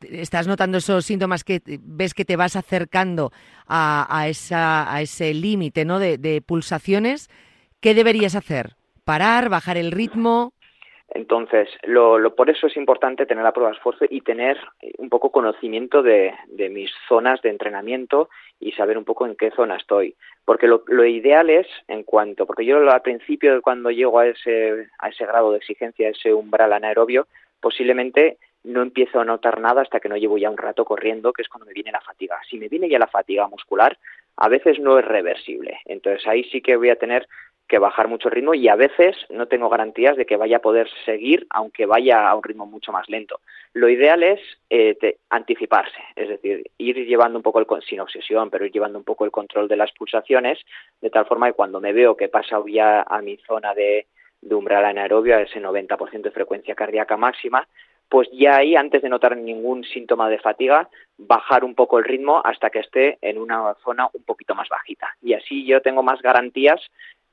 estás 0.00 0.46
notando 0.46 0.78
esos 0.78 1.04
síntomas 1.04 1.42
que 1.42 1.60
ves 1.80 2.14
que 2.14 2.24
te 2.24 2.36
vas 2.36 2.54
acercando 2.54 3.32
a, 3.66 4.26
esa, 4.28 4.92
a 4.94 5.00
ese 5.00 5.34
límite 5.34 5.84
¿no? 5.84 5.98
de, 5.98 6.18
de 6.18 6.42
pulsaciones, 6.42 7.28
¿qué 7.80 7.94
deberías 7.94 8.34
hacer? 8.34 8.76
parar, 9.04 9.48
bajar 9.48 9.76
el 9.76 9.92
ritmo. 9.92 10.53
Entonces, 11.10 11.68
lo, 11.84 12.34
por 12.34 12.50
eso 12.50 12.66
es 12.66 12.76
importante 12.76 13.26
tener 13.26 13.44
la 13.44 13.52
prueba 13.52 13.70
de 13.70 13.76
esfuerzo 13.76 14.06
y 14.08 14.22
tener 14.22 14.58
un 14.98 15.08
poco 15.08 15.30
conocimiento 15.30 16.02
de, 16.02 16.32
mis 16.70 16.90
zonas 17.08 17.42
de 17.42 17.50
entrenamiento 17.50 18.30
y 18.58 18.72
saber 18.72 18.96
un 18.96 19.04
poco 19.04 19.26
en 19.26 19.36
qué 19.36 19.50
zona 19.50 19.76
estoy. 19.76 20.16
Porque 20.44 20.66
lo, 20.66 21.04
ideal 21.04 21.50
es, 21.50 21.66
en 21.88 22.02
cuanto, 22.04 22.46
porque 22.46 22.64
yo 22.64 22.78
al 22.90 23.02
principio, 23.02 23.60
cuando 23.62 23.90
llego 23.90 24.18
a 24.18 24.28
ese, 24.28 24.88
a 24.98 25.08
ese 25.08 25.26
grado 25.26 25.52
de 25.52 25.58
exigencia, 25.58 26.08
a 26.08 26.10
ese 26.10 26.32
umbral 26.32 26.72
anaerobio, 26.72 27.26
posiblemente 27.60 28.38
no 28.64 28.80
empiezo 28.80 29.20
a 29.20 29.24
notar 29.24 29.60
nada 29.60 29.82
hasta 29.82 30.00
que 30.00 30.08
no 30.08 30.16
llevo 30.16 30.38
ya 30.38 30.50
un 30.50 30.56
rato 30.56 30.84
corriendo, 30.84 31.32
que 31.32 31.42
es 31.42 31.48
cuando 31.48 31.66
me 31.66 31.74
viene 31.74 31.92
la 31.92 32.00
fatiga. 32.00 32.40
Si 32.48 32.58
me 32.58 32.68
viene 32.68 32.88
ya 32.88 32.98
la 32.98 33.06
fatiga 33.06 33.46
muscular, 33.46 33.96
a 34.36 34.48
veces 34.48 34.78
no 34.80 34.98
es 34.98 35.04
reversible. 35.04 35.78
Entonces 35.84 36.26
ahí 36.26 36.44
sí 36.44 36.60
que 36.62 36.76
voy 36.76 36.90
a 36.90 36.96
tener 36.96 37.28
que 37.66 37.78
bajar 37.78 38.08
mucho 38.08 38.28
el 38.28 38.34
ritmo 38.34 38.54
y 38.54 38.68
a 38.68 38.76
veces 38.76 39.16
no 39.30 39.46
tengo 39.46 39.68
garantías 39.68 40.16
de 40.16 40.26
que 40.26 40.36
vaya 40.36 40.58
a 40.58 40.62
poder 40.62 40.88
seguir 41.04 41.46
aunque 41.50 41.86
vaya 41.86 42.28
a 42.28 42.34
un 42.34 42.42
ritmo 42.42 42.66
mucho 42.66 42.92
más 42.92 43.08
lento. 43.08 43.40
Lo 43.72 43.88
ideal 43.88 44.22
es 44.22 44.40
eh, 44.70 45.16
anticiparse, 45.30 45.98
es 46.14 46.28
decir, 46.28 46.70
ir 46.78 47.06
llevando 47.06 47.38
un 47.38 47.42
poco 47.42 47.60
el 47.60 47.66
sin 47.82 48.00
obsesión, 48.00 48.50
pero 48.50 48.66
ir 48.66 48.72
llevando 48.72 48.98
un 48.98 49.04
poco 49.04 49.24
el 49.24 49.30
control 49.30 49.68
de 49.68 49.76
las 49.76 49.92
pulsaciones 49.92 50.58
de 51.00 51.10
tal 51.10 51.26
forma 51.26 51.46
que 51.46 51.54
cuando 51.54 51.80
me 51.80 51.92
veo 51.92 52.16
que 52.16 52.26
he 52.26 52.28
pasado 52.28 52.66
ya 52.68 53.02
a 53.02 53.22
mi 53.22 53.36
zona 53.38 53.74
de, 53.74 54.06
de 54.42 54.54
umbral 54.54 54.84
anaerobio, 54.84 55.36
a 55.36 55.42
ese 55.42 55.60
90% 55.60 56.22
de 56.22 56.30
frecuencia 56.30 56.74
cardíaca 56.74 57.16
máxima, 57.16 57.66
pues 58.08 58.28
ya 58.32 58.56
ahí, 58.56 58.76
antes 58.76 59.02
de 59.02 59.08
notar 59.08 59.36
ningún 59.36 59.82
síntoma 59.84 60.28
de 60.28 60.38
fatiga, 60.38 60.88
bajar 61.16 61.64
un 61.64 61.74
poco 61.74 61.98
el 61.98 62.04
ritmo 62.04 62.40
hasta 62.44 62.70
que 62.70 62.80
esté 62.80 63.18
en 63.22 63.38
una 63.38 63.74
zona 63.82 64.08
un 64.12 64.22
poquito 64.22 64.54
más 64.54 64.68
bajita. 64.68 65.08
Y 65.22 65.32
así 65.32 65.64
yo 65.64 65.80
tengo 65.80 66.02
más 66.02 66.20
garantías 66.22 66.80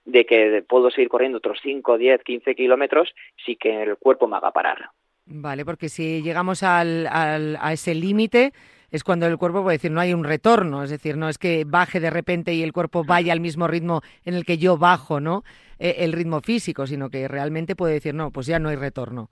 de 0.06 0.26
que 0.26 0.64
puedo 0.68 0.90
seguir 0.90 1.10
corriendo 1.10 1.38
otros 1.38 1.60
5, 1.62 1.98
10, 1.98 2.24
15 2.24 2.56
kilómetros 2.56 3.14
si 3.46 3.56
que 3.56 3.84
el 3.84 3.98
cuerpo 3.98 4.28
me 4.28 4.38
haga 4.38 4.52
parar. 4.52 4.90
Vale, 5.26 5.66
porque 5.66 5.90
si 5.90 6.22
llegamos 6.22 6.64
al, 6.64 7.08
a 7.08 7.74
ese 7.74 7.94
límite 7.94 8.54
es 8.92 9.04
cuando 9.04 9.26
el 9.26 9.38
cuerpo 9.38 9.64
puede 9.64 9.78
decir 9.78 9.92
no 9.92 10.02
hay 10.02 10.14
un 10.14 10.24
retorno, 10.24 10.84
es 10.84 10.90
decir, 10.90 11.18
no 11.18 11.30
es 11.30 11.38
que 11.38 11.64
baje 11.66 12.00
de 12.00 12.10
repente 12.10 12.54
y 12.54 12.62
el 12.62 12.74
cuerpo 12.74 13.04
vaya 13.06 13.32
al 13.32 13.40
mismo 13.40 13.68
ritmo 13.68 14.02
en 14.26 14.34
el 14.34 14.46
que 14.46 14.58
yo 14.58 14.78
bajo, 14.78 15.20
¿no? 15.20 15.44
E, 15.80 16.04
el 16.04 16.12
ritmo 16.12 16.42
físico, 16.42 16.86
sino 16.86 17.10
que 17.10 17.28
realmente 17.28 17.76
puede 17.76 17.94
decir 17.94 18.14
no, 18.14 18.32
pues 18.32 18.48
ya 18.48 18.60
no 18.60 18.70
hay 18.70 18.76
retorno. 18.76 19.30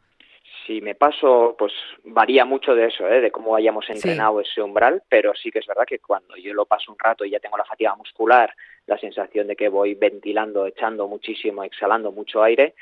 Si 0.65 0.81
me 0.81 0.95
paso, 0.95 1.55
pues 1.57 1.73
varía 2.03 2.45
mucho 2.45 2.75
de 2.75 2.87
eso, 2.87 3.07
¿eh? 3.07 3.21
de 3.21 3.31
cómo 3.31 3.55
hayamos 3.55 3.89
entrenado 3.89 4.39
ese 4.39 4.61
umbral, 4.61 5.01
pero 5.09 5.33
sí 5.33 5.51
que 5.51 5.59
es 5.59 5.67
verdad 5.67 5.85
que 5.85 5.99
cuando 5.99 6.35
yo 6.37 6.53
lo 6.53 6.65
paso 6.65 6.91
un 6.91 6.99
rato 6.99 7.25
y 7.25 7.31
ya 7.31 7.39
tengo 7.39 7.57
la 7.57 7.65
fatiga 7.65 7.95
muscular, 7.95 8.53
la 8.89 8.97
sensación 8.97 9.47
de 9.47 9.55
que 9.55 9.69
voy 9.69 9.93
ventilando, 9.93 10.65
echando 10.65 11.07
muchísimo, 11.07 11.63
exhalando 11.63 12.11
mucho 12.11 12.43
aire, 12.43 12.73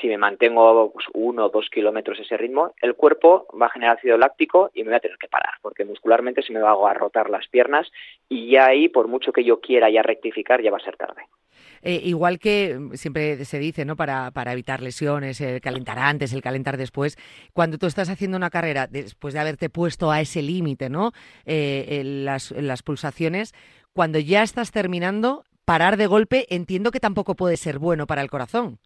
si 0.00 0.08
me 0.08 0.18
mantengo 0.18 0.90
pues, 0.92 1.06
uno 1.14 1.46
o 1.46 1.48
dos 1.50 1.68
kilómetros 1.70 2.18
ese 2.18 2.36
ritmo, 2.36 2.74
el 2.80 2.94
cuerpo 2.94 3.46
va 3.60 3.66
a 3.66 3.70
generar 3.70 3.98
ácido 3.98 4.16
láctico 4.16 4.70
y 4.74 4.82
me 4.82 4.88
voy 4.88 4.96
a 4.96 5.00
tener 5.00 5.18
que 5.18 5.28
parar, 5.28 5.54
porque 5.60 5.84
muscularmente 5.84 6.42
se 6.42 6.52
me 6.52 6.60
va 6.60 6.70
a 6.70 6.72
agarrotar 6.72 7.30
las 7.30 7.46
piernas 7.48 7.90
y 8.28 8.50
ya 8.50 8.66
ahí, 8.66 8.88
por 8.88 9.06
mucho 9.08 9.32
que 9.32 9.44
yo 9.44 9.60
quiera 9.60 9.90
ya 9.90 10.02
rectificar, 10.02 10.62
ya 10.62 10.70
va 10.70 10.78
a 10.78 10.84
ser 10.84 10.96
tarde. 10.96 11.22
Eh, 11.82 12.00
igual 12.04 12.38
que 12.38 12.78
siempre 12.94 13.44
se 13.44 13.58
dice, 13.58 13.84
¿no? 13.84 13.96
Para, 13.96 14.30
para 14.30 14.52
evitar 14.52 14.80
lesiones, 14.80 15.40
el 15.40 15.60
calentar 15.60 15.98
antes, 15.98 16.32
el 16.32 16.40
calentar 16.40 16.76
después. 16.76 17.16
Cuando 17.52 17.76
tú 17.76 17.86
estás 17.86 18.08
haciendo 18.08 18.36
una 18.36 18.50
carrera, 18.50 18.86
después 18.86 19.34
de 19.34 19.40
haberte 19.40 19.68
puesto 19.68 20.10
a 20.10 20.20
ese 20.20 20.42
límite, 20.42 20.88
¿no? 20.88 21.12
Eh, 21.44 22.02
las, 22.04 22.52
las 22.52 22.82
pulsaciones, 22.82 23.52
cuando 23.92 24.18
ya 24.18 24.42
estás 24.42 24.70
terminando, 24.70 25.44
parar 25.64 25.96
de 25.96 26.06
golpe, 26.06 26.46
entiendo 26.50 26.90
que 26.90 27.00
tampoco 27.00 27.34
puede 27.34 27.56
ser 27.56 27.78
bueno 27.78 28.06
para 28.06 28.22
el 28.22 28.30
corazón. 28.30 28.78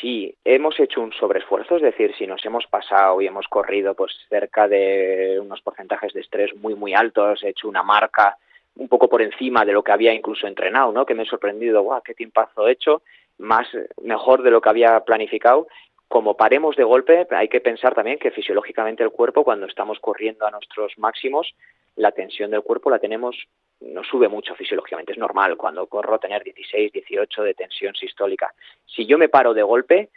Sí, 0.00 0.34
hemos 0.44 0.78
hecho 0.80 1.00
un 1.00 1.12
sobreesfuerzo, 1.12 1.76
es 1.76 1.82
decir, 1.82 2.14
si 2.18 2.26
nos 2.26 2.44
hemos 2.44 2.66
pasado 2.66 3.20
y 3.22 3.26
hemos 3.26 3.46
corrido 3.48 3.94
pues 3.94 4.12
cerca 4.28 4.68
de 4.68 5.38
unos 5.40 5.62
porcentajes 5.62 6.12
de 6.12 6.20
estrés 6.20 6.54
muy 6.56 6.74
muy 6.74 6.94
altos, 6.94 7.42
he 7.42 7.50
hecho 7.50 7.68
una 7.68 7.82
marca 7.82 8.36
un 8.76 8.88
poco 8.88 9.08
por 9.08 9.22
encima 9.22 9.64
de 9.64 9.72
lo 9.72 9.82
que 9.82 9.92
había 9.92 10.12
incluso 10.12 10.46
entrenado, 10.46 10.92
¿no? 10.92 11.06
Que 11.06 11.14
me 11.14 11.22
he 11.22 11.26
sorprendido, 11.26 11.82
guau, 11.82 12.02
qué 12.02 12.14
tiempazo 12.14 12.66
he 12.66 12.72
hecho, 12.72 13.02
más 13.38 13.66
mejor 14.02 14.42
de 14.42 14.50
lo 14.50 14.60
que 14.60 14.68
había 14.68 15.00
planificado. 15.00 15.68
Como 16.08 16.36
paremos 16.36 16.76
de 16.76 16.84
golpe, 16.84 17.26
hay 17.30 17.48
que 17.48 17.60
pensar 17.60 17.94
también 17.94 18.18
que 18.18 18.30
fisiológicamente 18.30 19.02
el 19.02 19.10
cuerpo, 19.10 19.44
cuando 19.44 19.66
estamos 19.66 19.98
corriendo 20.00 20.46
a 20.46 20.50
nuestros 20.50 20.92
máximos, 20.98 21.54
la 21.96 22.12
tensión 22.12 22.50
del 22.50 22.62
cuerpo 22.62 22.90
la 22.90 22.98
tenemos, 22.98 23.36
no 23.80 24.02
sube 24.04 24.28
mucho 24.28 24.54
fisiológicamente, 24.54 25.12
es 25.12 25.18
normal 25.18 25.56
cuando 25.56 25.86
corro 25.86 26.18
tener 26.18 26.42
16, 26.42 26.92
18 26.92 27.42
de 27.42 27.54
tensión 27.54 27.94
sistólica. 27.94 28.52
Si 28.86 29.06
yo 29.06 29.18
me 29.18 29.28
paro 29.28 29.54
de 29.54 29.62
golpe, 29.62 30.10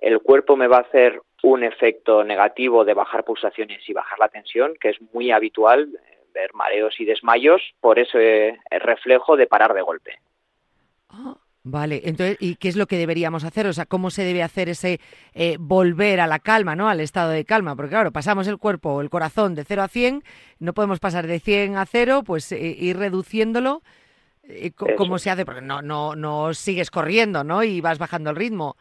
el 0.00 0.20
cuerpo 0.20 0.56
me 0.56 0.66
va 0.66 0.78
a 0.78 0.82
hacer 0.82 1.20
un 1.42 1.64
efecto 1.64 2.24
negativo 2.24 2.84
de 2.84 2.94
bajar 2.94 3.24
pulsaciones 3.24 3.86
y 3.88 3.92
bajar 3.92 4.18
la 4.18 4.28
tensión, 4.28 4.74
que 4.80 4.90
es 4.90 5.00
muy 5.12 5.30
habitual 5.30 5.88
ver 6.32 6.54
mareos 6.54 6.98
y 7.00 7.04
desmayos 7.04 7.60
por 7.80 7.98
ese 7.98 8.58
reflejo 8.70 9.36
de 9.36 9.46
parar 9.46 9.74
de 9.74 9.82
golpe. 9.82 10.18
Ah, 11.10 11.36
vale, 11.62 12.02
entonces, 12.04 12.36
¿y 12.40 12.56
qué 12.56 12.68
es 12.68 12.76
lo 12.76 12.86
que 12.86 12.98
deberíamos 12.98 13.44
hacer? 13.44 13.66
O 13.66 13.72
sea, 13.72 13.86
¿cómo 13.86 14.10
se 14.10 14.22
debe 14.22 14.42
hacer 14.42 14.68
ese 14.68 15.00
eh, 15.34 15.56
volver 15.58 16.20
a 16.20 16.26
la 16.26 16.38
calma, 16.38 16.76
¿no? 16.76 16.88
Al 16.88 17.00
estado 17.00 17.30
de 17.30 17.44
calma, 17.44 17.76
porque 17.76 17.90
claro, 17.90 18.12
pasamos 18.12 18.46
el 18.48 18.58
cuerpo 18.58 18.90
o 18.94 19.00
el 19.00 19.10
corazón 19.10 19.54
de 19.54 19.64
0 19.64 19.82
a 19.82 19.88
100, 19.88 20.22
no 20.58 20.74
podemos 20.74 21.00
pasar 21.00 21.26
de 21.26 21.40
100 21.40 21.76
a 21.76 21.86
0, 21.86 22.22
pues 22.24 22.50
eh, 22.52 22.58
ir 22.58 22.96
reduciéndolo. 22.96 23.82
Eh, 24.42 24.72
¿Cómo 24.72 25.18
se 25.18 25.30
hace? 25.30 25.44
Porque 25.44 25.60
no, 25.60 25.82
no, 25.82 26.16
no 26.16 26.54
sigues 26.54 26.90
corriendo, 26.90 27.44
¿no? 27.44 27.62
Y 27.62 27.80
vas 27.80 27.98
bajando 27.98 28.30
el 28.30 28.36
ritmo 28.36 28.76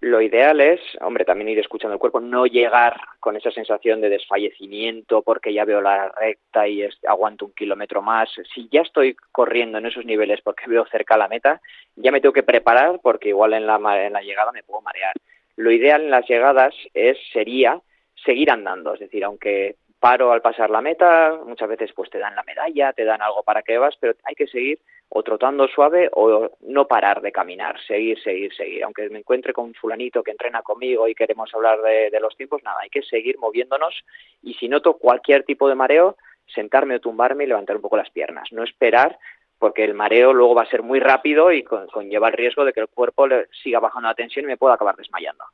lo 0.00 0.20
ideal 0.20 0.60
es, 0.60 0.80
hombre, 1.00 1.24
también 1.24 1.48
ir 1.48 1.58
escuchando 1.58 1.94
el 1.94 2.00
cuerpo, 2.00 2.20
no 2.20 2.46
llegar 2.46 3.00
con 3.20 3.36
esa 3.36 3.50
sensación 3.50 4.00
de 4.00 4.08
desfallecimiento 4.08 5.22
porque 5.22 5.52
ya 5.52 5.64
veo 5.64 5.80
la 5.80 6.08
recta 6.08 6.66
y 6.68 6.86
aguanto 7.06 7.46
un 7.46 7.52
kilómetro 7.52 8.02
más. 8.02 8.28
Si 8.54 8.68
ya 8.70 8.82
estoy 8.82 9.16
corriendo 9.32 9.78
en 9.78 9.86
esos 9.86 10.04
niveles 10.04 10.40
porque 10.42 10.68
veo 10.68 10.86
cerca 10.86 11.16
la 11.16 11.28
meta, 11.28 11.60
ya 11.94 12.12
me 12.12 12.20
tengo 12.20 12.32
que 12.32 12.42
preparar 12.42 13.00
porque 13.02 13.28
igual 13.30 13.54
en 13.54 13.66
la, 13.66 13.76
en 14.04 14.12
la 14.12 14.22
llegada 14.22 14.52
me 14.52 14.62
puedo 14.62 14.82
marear. 14.82 15.14
Lo 15.56 15.70
ideal 15.70 16.02
en 16.02 16.10
las 16.10 16.28
llegadas 16.28 16.74
es 16.92 17.16
sería 17.32 17.80
seguir 18.24 18.50
andando, 18.50 18.94
es 18.94 19.00
decir, 19.00 19.24
aunque 19.24 19.76
paro 19.98 20.32
al 20.32 20.42
pasar 20.42 20.70
la 20.70 20.80
meta, 20.80 21.38
muchas 21.44 21.68
veces 21.68 21.92
pues 21.94 22.10
te 22.10 22.18
dan 22.18 22.34
la 22.34 22.42
medalla, 22.42 22.92
te 22.92 23.04
dan 23.04 23.22
algo 23.22 23.42
para 23.42 23.62
que 23.62 23.78
vas, 23.78 23.96
pero 23.98 24.14
hay 24.24 24.34
que 24.34 24.46
seguir 24.46 24.78
o 25.08 25.22
trotando 25.22 25.68
suave 25.68 26.10
o 26.12 26.50
no 26.60 26.86
parar 26.86 27.22
de 27.22 27.32
caminar, 27.32 27.80
seguir, 27.86 28.20
seguir, 28.22 28.54
seguir. 28.54 28.84
Aunque 28.84 29.08
me 29.08 29.20
encuentre 29.20 29.52
con 29.52 29.66
un 29.66 29.74
fulanito 29.74 30.22
que 30.22 30.32
entrena 30.32 30.62
conmigo 30.62 31.08
y 31.08 31.14
queremos 31.14 31.52
hablar 31.54 31.80
de, 31.80 32.18
los 32.20 32.36
tiempos, 32.36 32.62
nada, 32.62 32.78
hay 32.82 32.90
que 32.90 33.02
seguir 33.02 33.38
moviéndonos 33.38 34.04
y 34.42 34.54
si 34.54 34.68
noto 34.68 34.94
cualquier 34.94 35.44
tipo 35.44 35.68
de 35.68 35.74
mareo, 35.74 36.16
sentarme 36.46 36.96
o 36.96 37.00
tumbarme 37.00 37.44
y 37.44 37.48
levantar 37.48 37.76
un 37.76 37.82
poco 37.82 37.96
las 37.96 38.10
piernas, 38.10 38.48
no 38.52 38.62
esperar 38.64 39.18
porque 39.58 39.84
el 39.84 39.94
mareo 39.94 40.34
luego 40.34 40.54
va 40.54 40.62
a 40.62 40.70
ser 40.70 40.82
muy 40.82 41.00
rápido 41.00 41.50
y 41.50 41.62
conlleva 41.62 42.28
el 42.28 42.34
riesgo 42.34 42.64
de 42.64 42.72
que 42.72 42.80
el 42.80 42.88
cuerpo 42.88 43.26
siga 43.62 43.80
bajando 43.80 44.08
la 44.08 44.14
tensión 44.14 44.44
y 44.44 44.48
me 44.48 44.58
pueda 44.58 44.74
acabar 44.74 44.96
desmayando. 44.96 45.44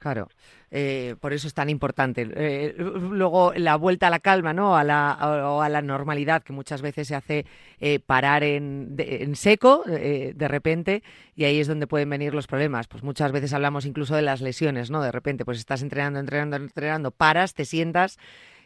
Claro, 0.00 0.30
eh, 0.70 1.14
por 1.20 1.34
eso 1.34 1.46
es 1.46 1.52
tan 1.52 1.68
importante. 1.68 2.26
Eh, 2.34 2.74
luego 2.78 3.52
la 3.54 3.76
vuelta 3.76 4.06
a 4.06 4.10
la 4.10 4.18
calma, 4.18 4.54
¿no? 4.54 4.74
A 4.74 4.82
la, 4.82 5.10
a, 5.12 5.62
a 5.62 5.68
la 5.68 5.82
normalidad 5.82 6.42
que 6.42 6.54
muchas 6.54 6.80
veces 6.80 7.06
se 7.08 7.14
hace 7.14 7.44
eh, 7.80 7.98
parar 8.00 8.42
en, 8.42 8.94
en 8.96 9.36
seco 9.36 9.84
eh, 9.86 10.32
de 10.34 10.48
repente 10.48 11.02
y 11.36 11.44
ahí 11.44 11.60
es 11.60 11.68
donde 11.68 11.86
pueden 11.86 12.08
venir 12.08 12.32
los 12.32 12.46
problemas. 12.46 12.88
Pues 12.88 13.02
muchas 13.02 13.30
veces 13.30 13.52
hablamos 13.52 13.84
incluso 13.84 14.16
de 14.16 14.22
las 14.22 14.40
lesiones, 14.40 14.90
¿no? 14.90 15.02
De 15.02 15.12
repente, 15.12 15.44
pues 15.44 15.58
estás 15.58 15.82
entrenando, 15.82 16.18
entrenando, 16.18 16.56
entrenando, 16.56 17.10
paras, 17.10 17.52
te 17.52 17.66
sientas 17.66 18.18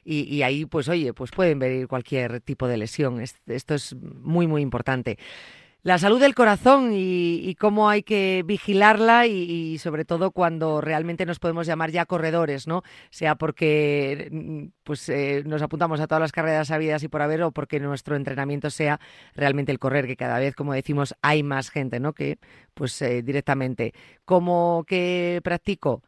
y, 0.05 0.33
y 0.33 0.45
ahí, 0.45 0.67
pues 0.67 0.89
oye, 0.89 1.13
pues 1.15 1.33
pueden 1.33 1.59
venir 1.59 1.89
cualquier 1.89 2.41
tipo 2.43 2.69
de 2.69 2.77
lesión. 2.77 3.21
esto 3.21 3.75
es 3.75 3.97
muy, 3.97 4.47
muy 4.47 4.63
importante 4.63 5.19
la 5.85 5.99
salud 5.99 6.19
del 6.19 6.35
corazón 6.35 6.93
y, 6.95 7.55
cómo 7.61 7.91
hay 7.91 8.03
que 8.03 8.43
vigilarla 8.45 9.27
y, 9.27 9.79
sobre 9.79 10.07
todo 10.07 10.31
cuando 10.31 10.81
realmente 10.81 11.27
nos 11.27 11.39
podemos 11.39 11.67
llamar 11.67 11.91
ya 11.91 12.07
corredores, 12.07 12.67
¿no? 12.67 12.83
Sea 13.11 13.37
porque 13.37 14.29
mm, 14.33 14.65
pues 14.83 15.09
eh, 15.11 15.43
nos 15.47 15.61
apuntamos 15.61 16.01
a 16.01 16.07
todas 16.07 16.23
las 16.23 16.33
carreras 16.33 16.71
habidas 16.71 17.03
y 17.03 17.09
por 17.09 17.21
haber 17.21 17.43
o 17.43 17.53
porque 17.53 17.81
nuestro 17.81 18.17
entrenamiento 18.17 18.71
sea 18.71 18.99
realmente 19.35 19.73
el 19.73 19.79
correr, 19.79 20.07
que 20.07 20.17
cada 20.17 20.39
vez, 20.39 20.57
como 20.57 20.73
decimos, 20.73 21.15
hay 21.21 21.43
más 21.43 21.69
gente, 21.71 22.01
¿no? 22.01 22.15
Que 22.15 22.39
pues 22.73 23.01
eh, 23.03 23.23
directamente, 23.23 23.93
¿cómo 24.25 24.85
que 24.89 25.41
practico? 25.45 26.03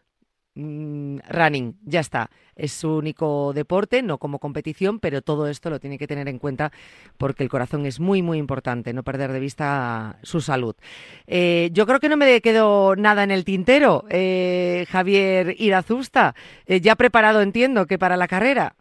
Mm, 0.59 1.19
running, 1.29 1.75
ya 1.85 2.01
está. 2.01 2.31
Es 2.55 2.73
su 2.73 2.97
único 2.97 3.53
deporte, 3.53 4.03
no 4.03 4.17
como 4.17 4.39
competición, 4.39 5.01
pero 5.01 5.21
todo 5.21 5.49
esto 5.49 5.69
lo 5.69 5.81
tiene 5.81 5.99
que 5.99 6.07
tener 6.07 6.29
en 6.29 6.39
cuenta 6.39 6.73
porque 7.19 7.43
el 7.43 7.51
corazón 7.51 7.85
es 7.85 8.01
muy, 8.01 8.23
muy 8.23 8.39
importante, 8.39 8.95
no 8.95 9.03
perder 9.03 9.33
de 9.33 9.41
vista 9.41 10.17
su 10.23 10.41
salud. 10.41 10.75
Eh, 11.27 11.69
yo 11.73 11.85
creo 11.85 12.01
que 12.01 12.09
no 12.09 12.17
me 12.17 12.41
quedó 12.41 12.97
nada 12.97 13.23
en 13.23 13.33
el 13.33 13.45
tintero, 13.45 14.05
eh, 14.09 14.87
Javier 14.89 15.55
Irazusta. 15.59 16.35
Eh, 16.67 16.81
ya 16.81 16.97
preparado, 16.97 17.43
entiendo, 17.43 17.85
que 17.85 17.99
para 17.99 18.17
la 18.17 18.27
carrera. 18.27 18.77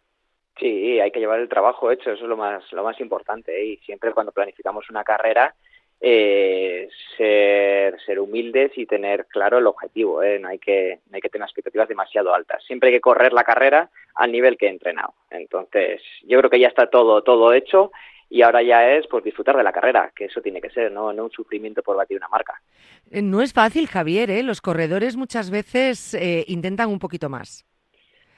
Sí, 0.57 1.01
hay 1.01 1.11
que 1.11 1.19
llevar 1.19 1.41
el 1.41 1.49
trabajo 1.49 1.91
hecho, 1.91 2.11
eso 2.11 2.23
es 2.23 2.29
lo 2.29 2.37
más, 2.37 2.63
lo 2.71 2.85
más 2.85 2.97
importante. 3.01 3.65
Y 3.65 3.77
siempre 3.79 4.13
cuando 4.13 4.31
planificamos 4.31 4.89
una 4.89 5.03
carrera, 5.03 5.53
eh, 6.01 6.87
ser, 7.17 7.99
ser 8.05 8.19
humildes 8.19 8.71
y 8.77 8.85
tener 8.85 9.25
claro 9.27 9.57
el 9.57 9.67
objetivo. 9.67 10.21
¿eh? 10.23 10.39
No, 10.39 10.49
hay 10.49 10.59
que, 10.59 10.99
no 11.09 11.15
hay 11.15 11.21
que 11.21 11.29
tener 11.29 11.45
expectativas 11.45 11.87
demasiado 11.87 12.33
altas. 12.33 12.63
Siempre 12.65 12.89
hay 12.89 12.95
que 12.95 13.01
correr 13.01 13.33
la 13.33 13.43
carrera 13.43 13.89
al 14.15 14.31
nivel 14.31 14.57
que 14.57 14.67
he 14.67 14.69
entrenado. 14.69 15.13
Entonces, 15.29 16.01
yo 16.23 16.37
creo 16.39 16.49
que 16.49 16.59
ya 16.59 16.67
está 16.67 16.87
todo, 16.87 17.23
todo 17.23 17.53
hecho 17.53 17.91
y 18.29 18.41
ahora 18.41 18.63
ya 18.63 18.95
es 18.95 19.07
pues 19.07 19.23
disfrutar 19.23 19.55
de 19.55 19.63
la 19.63 19.71
carrera, 19.71 20.11
que 20.15 20.25
eso 20.25 20.41
tiene 20.41 20.61
que 20.61 20.69
ser, 20.69 20.91
no, 20.91 21.13
no 21.13 21.25
un 21.25 21.31
sufrimiento 21.31 21.83
por 21.83 21.95
batir 21.95 22.17
una 22.17 22.27
marca. 22.27 22.61
Eh, 23.11 23.21
no 23.21 23.41
es 23.41 23.53
fácil, 23.53 23.87
Javier, 23.87 24.31
¿eh? 24.31 24.43
los 24.43 24.61
corredores 24.61 25.15
muchas 25.15 25.51
veces 25.51 26.13
eh, 26.15 26.43
intentan 26.47 26.89
un 26.89 26.99
poquito 26.99 27.29
más. 27.29 27.65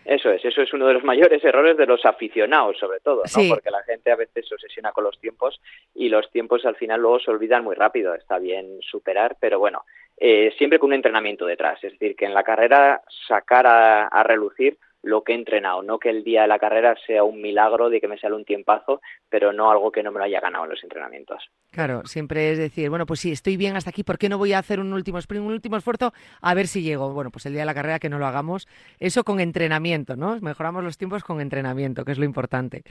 Eso 0.07 0.31
es, 0.31 0.43
eso 0.45 0.61
es 0.61 0.71
uno 0.71 0.87
de 0.87 0.93
los 0.93 1.03
mayores 1.03 1.43
errores 1.43 1.75
de 1.75 1.85
los 1.85 2.05
aficionados, 2.05 2.77
sobre 2.79 3.01
todo, 3.01 3.23
¿no? 3.25 3.49
Porque 3.49 3.69
la 3.69 3.83
gente 3.83 4.09
a 4.09 4.15
veces 4.15 4.47
se 4.47 4.55
obsesiona 4.55 4.93
con 4.93 5.03
los 5.03 5.19
tiempos 5.19 5.59
y 5.93 6.07
los 6.07 6.31
tiempos 6.31 6.65
al 6.65 6.77
final 6.77 7.01
luego 7.01 7.19
se 7.19 7.29
olvidan 7.29 7.65
muy 7.65 7.75
rápido. 7.75 8.15
Está 8.15 8.39
bien 8.39 8.79
superar, 8.79 9.35
pero 9.37 9.59
bueno, 9.59 9.83
eh, 10.15 10.53
siempre 10.57 10.79
con 10.79 10.91
un 10.91 10.93
entrenamiento 10.93 11.45
detrás. 11.45 11.83
Es 11.83 11.91
decir, 11.91 12.15
que 12.15 12.23
en 12.23 12.33
la 12.33 12.43
carrera 12.43 13.01
sacar 13.27 13.67
a, 13.67 14.07
a 14.07 14.23
relucir 14.23 14.77
lo 15.03 15.23
que 15.23 15.33
he 15.33 15.35
entrenado, 15.35 15.83
no 15.83 15.99
que 15.99 16.09
el 16.09 16.23
día 16.23 16.41
de 16.41 16.47
la 16.47 16.59
carrera 16.59 16.95
sea 17.05 17.23
un 17.23 17.41
milagro 17.41 17.89
de 17.89 18.01
que 18.01 18.07
me 18.07 18.17
sale 18.17 18.35
un 18.35 18.45
tiempazo, 18.45 19.01
pero 19.29 19.53
no 19.53 19.71
algo 19.71 19.91
que 19.91 20.03
no 20.03 20.11
me 20.11 20.19
lo 20.19 20.25
haya 20.25 20.39
ganado 20.39 20.65
en 20.65 20.71
los 20.71 20.83
entrenamientos. 20.83 21.49
Claro, 21.71 22.05
siempre 22.05 22.51
es 22.51 22.57
decir, 22.57 22.89
bueno, 22.89 23.05
pues 23.05 23.19
sí, 23.19 23.31
estoy 23.31 23.57
bien 23.57 23.75
hasta 23.75 23.89
aquí, 23.89 24.03
¿por 24.03 24.17
qué 24.17 24.29
no 24.29 24.37
voy 24.37 24.53
a 24.53 24.59
hacer 24.59 24.79
un 24.79 24.93
último 24.93 25.17
sprint, 25.19 25.45
un 25.45 25.53
último 25.53 25.77
esfuerzo 25.77 26.13
a 26.41 26.53
ver 26.53 26.67
si 26.67 26.81
llego? 26.81 27.13
Bueno, 27.13 27.31
pues 27.31 27.45
el 27.45 27.53
día 27.53 27.61
de 27.61 27.67
la 27.67 27.73
carrera 27.73 27.99
que 27.99 28.09
no 28.09 28.19
lo 28.19 28.25
hagamos, 28.25 28.67
eso 28.99 29.23
con 29.23 29.39
entrenamiento, 29.39 30.15
¿no? 30.15 30.37
Mejoramos 30.41 30.83
los 30.83 30.97
tiempos 30.97 31.23
con 31.23 31.41
entrenamiento, 31.41 32.03
que 32.03 32.11
es 32.11 32.17
lo 32.17 32.25
importante. 32.25 32.83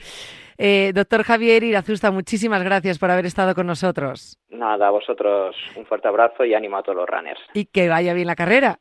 Eh, 0.57 0.91
doctor 0.93 1.23
Javier 1.23 1.63
Irazusta, 1.63 2.11
muchísimas 2.11 2.63
gracias 2.63 2.99
por 2.99 3.11
haber 3.11 3.25
estado 3.25 3.53
con 3.53 3.67
nosotros. 3.67 4.37
Nada, 4.49 4.87
a 4.87 4.91
vosotros 4.91 5.55
un 5.75 5.85
fuerte 5.85 6.07
abrazo 6.07 6.45
y 6.45 6.53
ánimo 6.53 6.77
a 6.77 6.83
todos 6.83 6.97
los 6.97 7.09
runners. 7.09 7.41
Y 7.53 7.65
que 7.65 7.89
vaya 7.89 8.13
bien 8.13 8.27
la 8.27 8.35
carrera. 8.35 8.79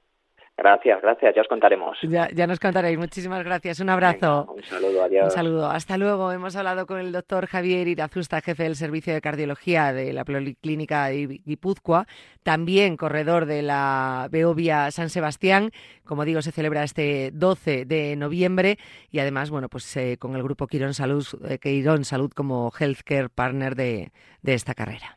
Gracias, 0.59 1.03
gracias, 1.03 1.35
ya 1.35 1.43
os 1.43 1.49
contaremos. 1.49 1.99
Ya, 2.03 2.31
ya 2.35 2.47
nos 2.47 2.59
contaréis, 2.59 2.97
muchísimas 2.97 3.45
gracias, 3.45 3.79
un 3.81 3.91
abrazo. 3.91 4.47
Venga, 4.47 4.53
un 4.53 4.63
saludo, 4.63 5.05
adiós. 5.05 5.25
Un 5.25 5.31
saludo, 5.31 5.67
hasta 5.71 5.99
luego. 5.99 6.33
Hemos 6.33 6.57
hablado 6.57 6.87
con 6.87 6.99
el 6.99 7.13
doctor 7.13 7.47
Javier 7.47 7.87
Irazusta, 7.89 8.41
jefe 8.41 8.63
del 8.63 8.75
Servicio 8.75 9.13
de 9.13 9.21
Cardiología 9.21 9.93
de 9.93 10.15
la 10.15 10.25
Policlínica 10.25 11.09
de 11.09 11.43
Guipúzcoa, 11.45 12.07
también 12.43 12.97
corredor 12.97 13.45
de 13.45 13.61
la 13.61 14.29
Beovia 14.31 14.91
San 14.93 15.11
Sebastián. 15.11 15.73
Como 16.07 16.25
digo, 16.25 16.41
se 16.41 16.53
celebra 16.53 16.85
este 16.85 17.33
12 17.35 17.85
de 17.85 18.17
noviembre 18.17 18.79
y 19.11 19.19
además, 19.19 19.51
bueno, 19.51 19.69
pues 19.69 19.95
eh, 19.99 20.17
con 20.19 20.37
el 20.37 20.43
grupo 20.43 20.69
Quirón 20.69 20.95
Salud, 20.95 21.27
eh, 21.47 21.59
Quirón 21.59 22.05
Salud 22.05 22.33
como 22.35 22.73
healthcare 22.79 23.29
partner 23.29 23.75
de, 23.75 24.11
de 24.41 24.55
esta 24.55 24.73
carrera. 24.73 25.16